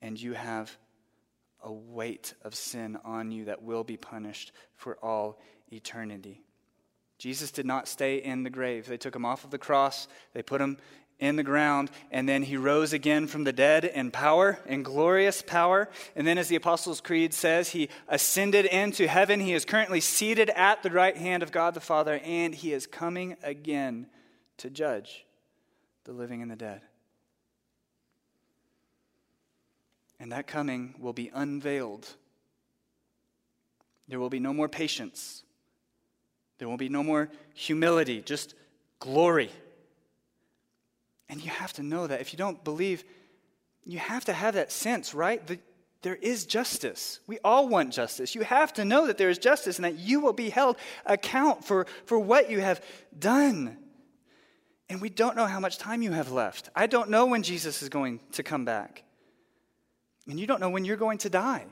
[0.00, 0.76] And you have
[1.62, 5.40] a weight of sin on you that will be punished for all
[5.72, 6.42] eternity.
[7.18, 8.86] Jesus did not stay in the grave.
[8.86, 10.76] They took him off of the cross, they put him
[11.22, 15.40] in the ground, and then he rose again from the dead in power, in glorious
[15.40, 15.88] power.
[16.16, 19.38] And then, as the Apostles' Creed says, he ascended into heaven.
[19.38, 22.88] He is currently seated at the right hand of God the Father, and he is
[22.88, 24.08] coming again
[24.58, 25.24] to judge
[26.02, 26.80] the living and the dead.
[30.18, 32.08] And that coming will be unveiled.
[34.08, 35.44] There will be no more patience.
[36.58, 38.54] There will be no more humility, just
[38.98, 39.52] glory.
[41.32, 42.20] And you have to know that.
[42.20, 43.02] If you don't believe,
[43.84, 45.44] you have to have that sense, right?
[45.48, 45.58] That
[46.02, 47.18] there is justice.
[47.26, 48.36] We all want justice.
[48.36, 50.76] You have to know that there is justice and that you will be held
[51.06, 52.84] account for, for what you have
[53.18, 53.78] done.
[54.88, 56.68] And we don't know how much time you have left.
[56.76, 59.02] I don't know when Jesus is going to come back.
[60.28, 61.64] And you don't know when you're going to die.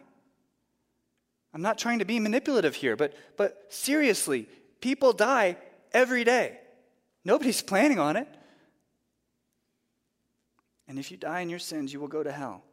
[1.55, 4.49] I'm not trying to be manipulative here, but, but seriously,
[4.81, 5.57] People die
[5.93, 6.59] every day.
[7.25, 8.29] Nobody's planning on it.
[10.91, 12.65] And if you die in your sins, you will go to hell.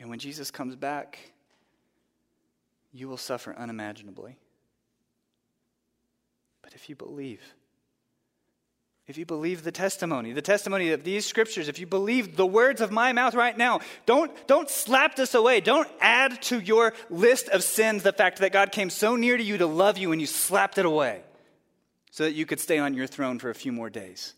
[0.00, 1.18] And when Jesus comes back,
[2.94, 4.38] you will suffer unimaginably.
[6.62, 7.42] But if you believe,
[9.06, 12.80] if you believe the testimony, the testimony of these scriptures, if you believe the words
[12.80, 15.60] of my mouth right now, don't, don't slap this away.
[15.60, 19.42] Don't add to your list of sins the fact that God came so near to
[19.42, 21.20] you to love you and you slapped it away
[22.12, 24.32] so that you could stay on your throne for a few more days.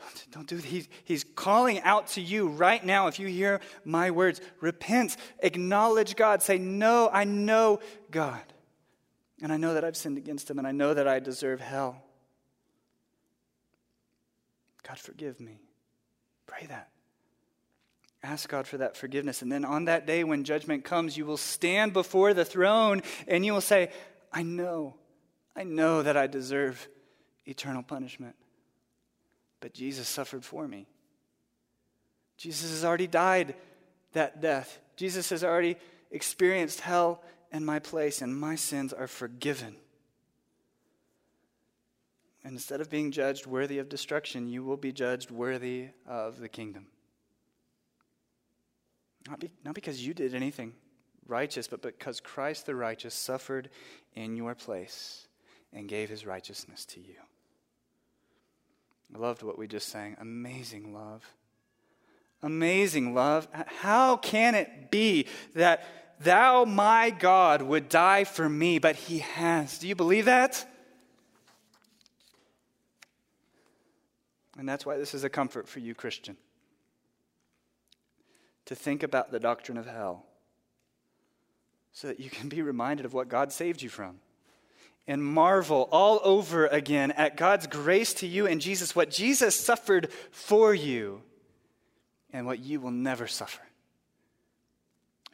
[0.00, 0.64] Don't, don't do that.
[0.64, 3.06] He's, he's calling out to you right now.
[3.06, 7.80] If you hear my words, repent, acknowledge God, say, No, I know
[8.10, 8.42] God.
[9.42, 12.02] And I know that I've sinned against him, and I know that I deserve hell.
[14.86, 15.60] God, forgive me.
[16.46, 16.90] Pray that.
[18.22, 19.40] Ask God for that forgiveness.
[19.40, 23.46] And then on that day when judgment comes, you will stand before the throne and
[23.46, 23.90] you will say,
[24.32, 24.96] I know,
[25.56, 26.86] I know that I deserve
[27.46, 28.36] eternal punishment.
[29.60, 30.86] But Jesus suffered for me.
[32.36, 33.54] Jesus has already died
[34.12, 34.80] that death.
[34.96, 35.76] Jesus has already
[36.10, 39.76] experienced hell in my place, and my sins are forgiven.
[42.42, 46.48] And instead of being judged worthy of destruction, you will be judged worthy of the
[46.48, 46.86] kingdom.
[49.28, 50.72] Not, be, not because you did anything
[51.26, 53.68] righteous, but because Christ the righteous suffered
[54.14, 55.28] in your place
[55.72, 57.16] and gave his righteousness to you.
[59.14, 60.16] I loved what we just sang.
[60.20, 61.24] Amazing love.
[62.42, 63.48] Amazing love.
[63.52, 65.84] How can it be that
[66.20, 69.78] thou, my God, would die for me, but he has?
[69.78, 70.66] Do you believe that?
[74.58, 76.36] And that's why this is a comfort for you, Christian.
[78.66, 80.26] To think about the doctrine of hell
[81.92, 84.20] so that you can be reminded of what God saved you from.
[85.10, 90.12] And marvel all over again at God's grace to you and Jesus, what Jesus suffered
[90.30, 91.22] for you,
[92.32, 93.60] and what you will never suffer.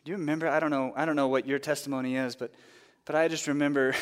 [0.03, 0.49] Do you remember?
[0.49, 2.55] I don't know, I don't know what your testimony is, but,
[3.05, 3.95] but I just remember,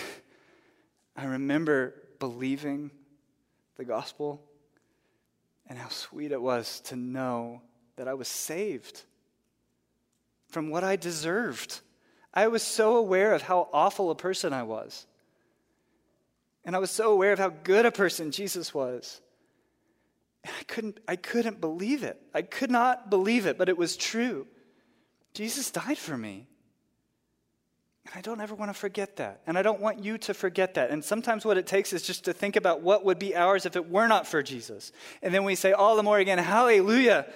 [1.16, 2.92] I remember believing
[3.76, 4.40] the gospel
[5.68, 7.62] and how sweet it was to know
[7.96, 9.02] that I was saved
[10.46, 11.80] from what I deserved.
[12.32, 15.08] I was so aware of how awful a person I was.
[16.64, 19.20] And I was so aware of how good a person Jesus was.
[20.44, 22.20] And I couldn't, I couldn't believe it.
[22.34, 24.46] I could not believe it, but it was true.
[25.32, 26.46] Jesus died for me.
[28.06, 29.40] And I don't ever want to forget that.
[29.46, 30.90] And I don't want you to forget that.
[30.90, 33.76] And sometimes what it takes is just to think about what would be ours if
[33.76, 34.92] it were not for Jesus.
[35.22, 37.26] And then we say all the more again, Hallelujah.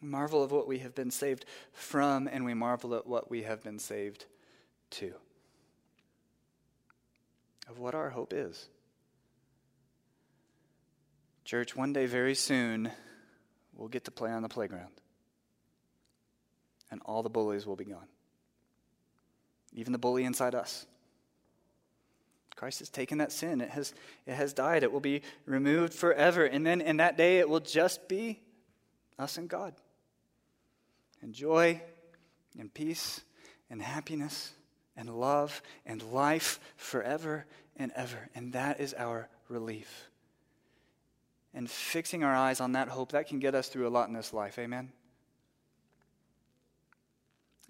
[0.00, 3.64] Marvel of what we have been saved from, and we marvel at what we have
[3.64, 4.26] been saved
[4.90, 5.12] to.
[7.68, 8.68] Of what our hope is.
[11.44, 12.90] Church, one day very soon,
[13.74, 14.92] we'll get to play on the playground
[16.90, 18.08] and all the bullies will be gone.
[19.74, 20.86] Even the bully inside us.
[22.56, 23.60] Christ has taken that sin.
[23.60, 23.94] It has,
[24.26, 24.82] it has died.
[24.82, 26.44] It will be removed forever.
[26.44, 28.40] And then in that day, it will just be
[29.18, 29.74] us and God.
[31.22, 31.80] and joy
[32.58, 33.20] and peace
[33.70, 34.52] and happiness
[34.98, 37.46] and love and life forever
[37.76, 38.28] and ever.
[38.34, 40.10] And that is our relief.
[41.54, 44.14] And fixing our eyes on that hope, that can get us through a lot in
[44.14, 44.58] this life.
[44.58, 44.92] Amen?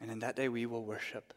[0.01, 1.35] And in that day, we will worship.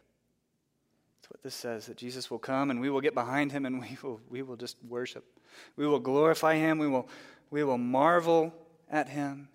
[1.20, 3.82] That's what this says that Jesus will come and we will get behind him and
[3.82, 5.26] we will, we will just worship.
[5.76, 6.80] We will glorify him.
[6.80, 7.10] We will,
[7.52, 8.54] we will marvel
[8.90, 9.50] at him.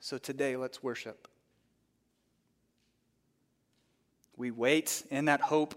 [0.00, 1.28] So today, let's worship.
[4.36, 5.74] We wait in that hope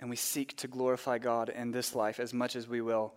[0.00, 3.14] and we seek to glorify God in this life as much as we will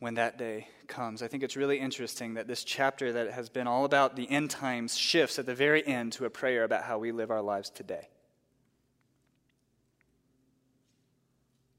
[0.00, 1.22] when that day comes.
[1.22, 4.50] I think it's really interesting that this chapter that has been all about the end
[4.50, 7.70] times shifts at the very end to a prayer about how we live our lives
[7.70, 8.08] today.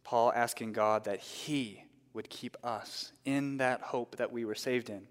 [0.05, 1.84] Paul asking God that He
[2.14, 5.07] would keep us in that hope that we were saved in,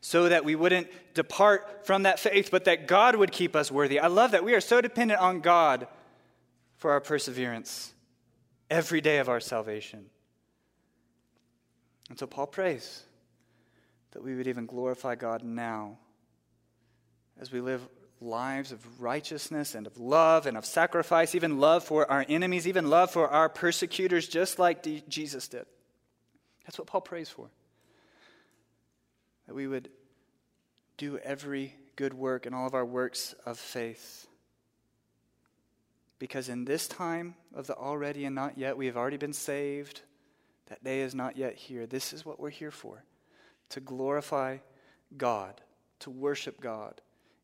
[0.00, 4.00] so that we wouldn't depart from that faith, but that God would keep us worthy.
[4.00, 5.86] I love that we are so dependent on God
[6.76, 7.92] for our perseverance
[8.70, 10.06] every day of our salvation.
[12.08, 13.02] And so Paul prays
[14.12, 15.98] that we would even glorify God now
[17.40, 17.86] as we live
[18.20, 22.88] lives of righteousness and of love and of sacrifice, even love for our enemies, even
[22.88, 25.66] love for our persecutors, just like Jesus did.
[26.64, 27.48] That's what Paul prays for.
[29.46, 29.90] That we would
[30.96, 34.26] do every good work and all of our works of faith.
[36.18, 40.02] Because in this time of the already and not yet, we have already been saved.
[40.68, 41.86] That day is not yet here.
[41.86, 43.04] This is what we're here for
[43.68, 44.58] to glorify
[45.16, 45.60] God,
[46.00, 47.00] to worship God,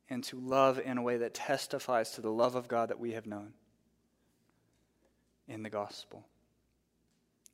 [0.09, 3.13] and to love in a way that testifies to the love of God that we
[3.13, 3.53] have known
[5.49, 6.25] in the gospel,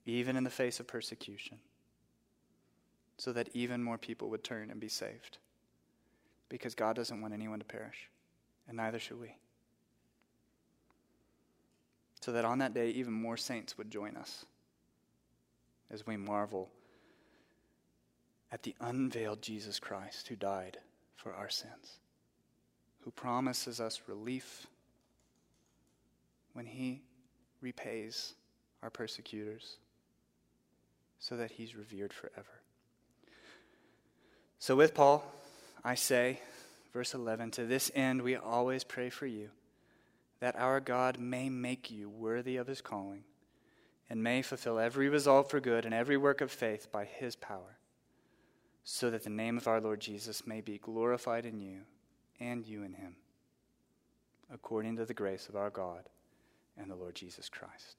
[0.04, 1.58] even in the face of persecution,
[3.16, 5.38] so that even more people would turn and be saved.
[6.48, 8.08] Because God doesn't want anyone to perish,
[8.66, 9.34] and neither should we.
[12.28, 14.44] So that on that day, even more saints would join us
[15.90, 16.68] as we marvel
[18.52, 20.76] at the unveiled Jesus Christ who died
[21.16, 22.00] for our sins,
[23.00, 24.66] who promises us relief
[26.52, 27.00] when he
[27.62, 28.34] repays
[28.82, 29.78] our persecutors
[31.18, 32.60] so that he's revered forever.
[34.58, 35.24] So, with Paul,
[35.82, 36.40] I say,
[36.92, 39.48] verse 11, to this end we always pray for you,
[40.41, 43.24] that our God may make you worthy of his calling
[44.09, 47.78] and may fulfill every resolve for good and every work of faith by his power,
[48.84, 51.80] so that the name of our Lord Jesus may be glorified in you
[52.41, 53.16] and you in him,
[54.53, 56.09] according to the grace of our God
[56.76, 57.97] and the Lord Jesus Christ.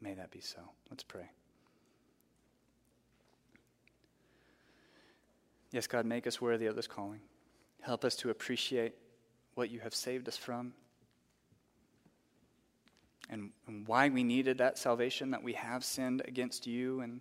[0.00, 0.60] May that be so.
[0.90, 1.30] Let's pray.
[5.70, 7.20] Yes, God, make us worthy of this calling.
[7.82, 8.94] Help us to appreciate
[9.54, 10.72] what you have saved us from
[13.30, 17.20] and, and why we needed that salvation, that we have sinned against you and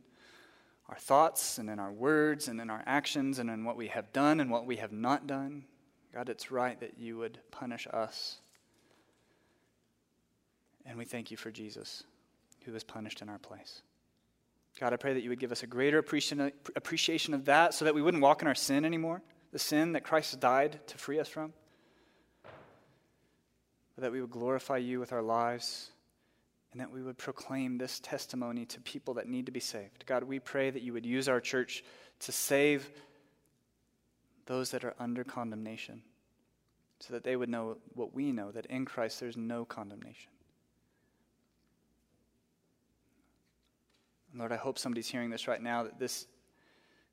[0.90, 4.14] our thoughts and in our words and in our actions and in what we have
[4.14, 5.66] done and what we have not done.
[6.14, 8.38] God, it's right that you would punish us.
[10.86, 12.04] And we thank you for Jesus,
[12.64, 13.82] who was punished in our place.
[14.80, 17.96] God, I pray that you would give us a greater appreciation of that so that
[17.96, 21.28] we wouldn't walk in our sin anymore, the sin that Christ died to free us
[21.28, 21.52] from.
[23.96, 25.90] But that we would glorify you with our lives
[26.72, 30.06] and that we would proclaim this testimony to people that need to be saved.
[30.06, 31.84] God, we pray that you would use our church
[32.20, 32.90] to save
[34.46, 36.02] those that are under condemnation
[37.00, 40.32] so that they would know what we know that in Christ there's no condemnation.
[44.36, 46.28] Lord, I hope somebody's hearing this right now that this,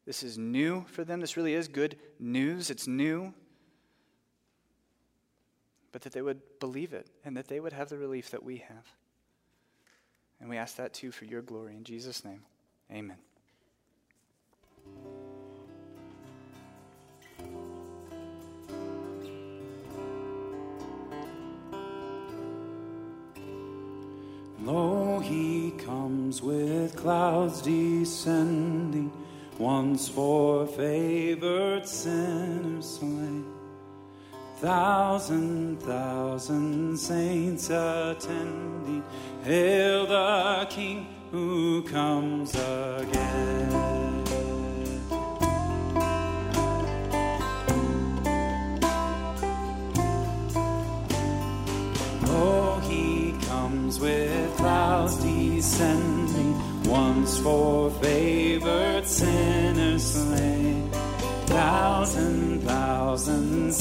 [0.05, 1.21] this is new for them.
[1.21, 2.71] This really is good news.
[2.71, 3.33] It's new.
[5.93, 8.59] But that they would believe it and that they would have the relief that we
[8.59, 8.87] have.
[10.45, 11.73] And we ask that too for your glory.
[11.73, 12.43] In Jesus' name,
[12.93, 13.17] amen.
[24.61, 29.11] Lo, he comes with clouds descending,
[29.57, 33.54] once for favored sinners slain.
[34.65, 39.05] Thousand, thousand saints attending,
[39.43, 44.25] hail the King who comes again.
[52.29, 56.55] Oh, he comes with clouds descending,
[56.85, 58.94] once for favored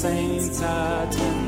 [0.04, 1.43] saints attending, hail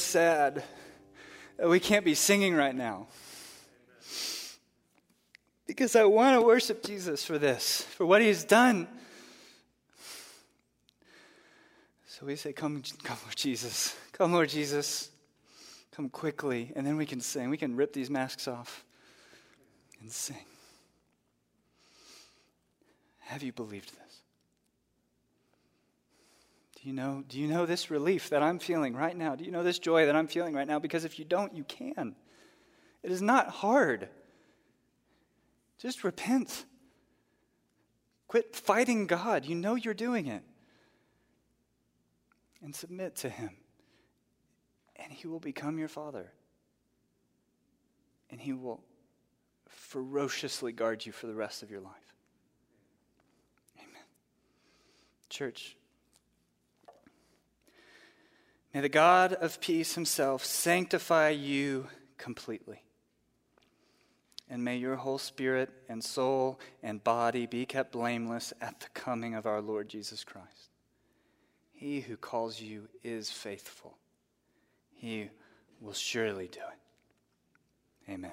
[0.00, 0.62] sad
[1.56, 3.06] that we can't be singing right now.
[5.66, 8.86] Because I want to worship Jesus for this, for what he's done.
[12.06, 13.96] So we say, Come, come, Lord Jesus.
[14.12, 15.10] Come, Lord Jesus.
[15.92, 16.72] Come quickly.
[16.76, 17.50] And then we can sing.
[17.50, 18.84] We can rip these masks off
[20.00, 20.44] and sing.
[23.20, 24.05] Have you believed this?
[26.86, 29.34] You know, do you know this relief that I'm feeling right now?
[29.34, 30.78] Do you know this joy that I'm feeling right now?
[30.78, 32.14] Because if you don't, you can.
[33.02, 34.08] It is not hard.
[35.78, 36.64] Just repent.
[38.28, 39.46] Quit fighting God.
[39.46, 40.44] You know you're doing it.
[42.62, 43.50] And submit to Him.
[44.94, 46.30] And He will become your Father.
[48.30, 48.80] And He will
[49.66, 52.14] ferociously guard you for the rest of your life.
[53.76, 54.04] Amen.
[55.28, 55.76] Church,
[58.74, 61.88] may the God of peace Himself sanctify you
[62.18, 62.82] completely.
[64.48, 69.34] And may your whole spirit and soul and body be kept blameless at the coming
[69.34, 70.70] of our Lord Jesus Christ.
[71.72, 73.98] He who calls you is faithful.
[74.94, 75.30] He
[75.80, 78.12] will surely do it.
[78.12, 78.32] Amen.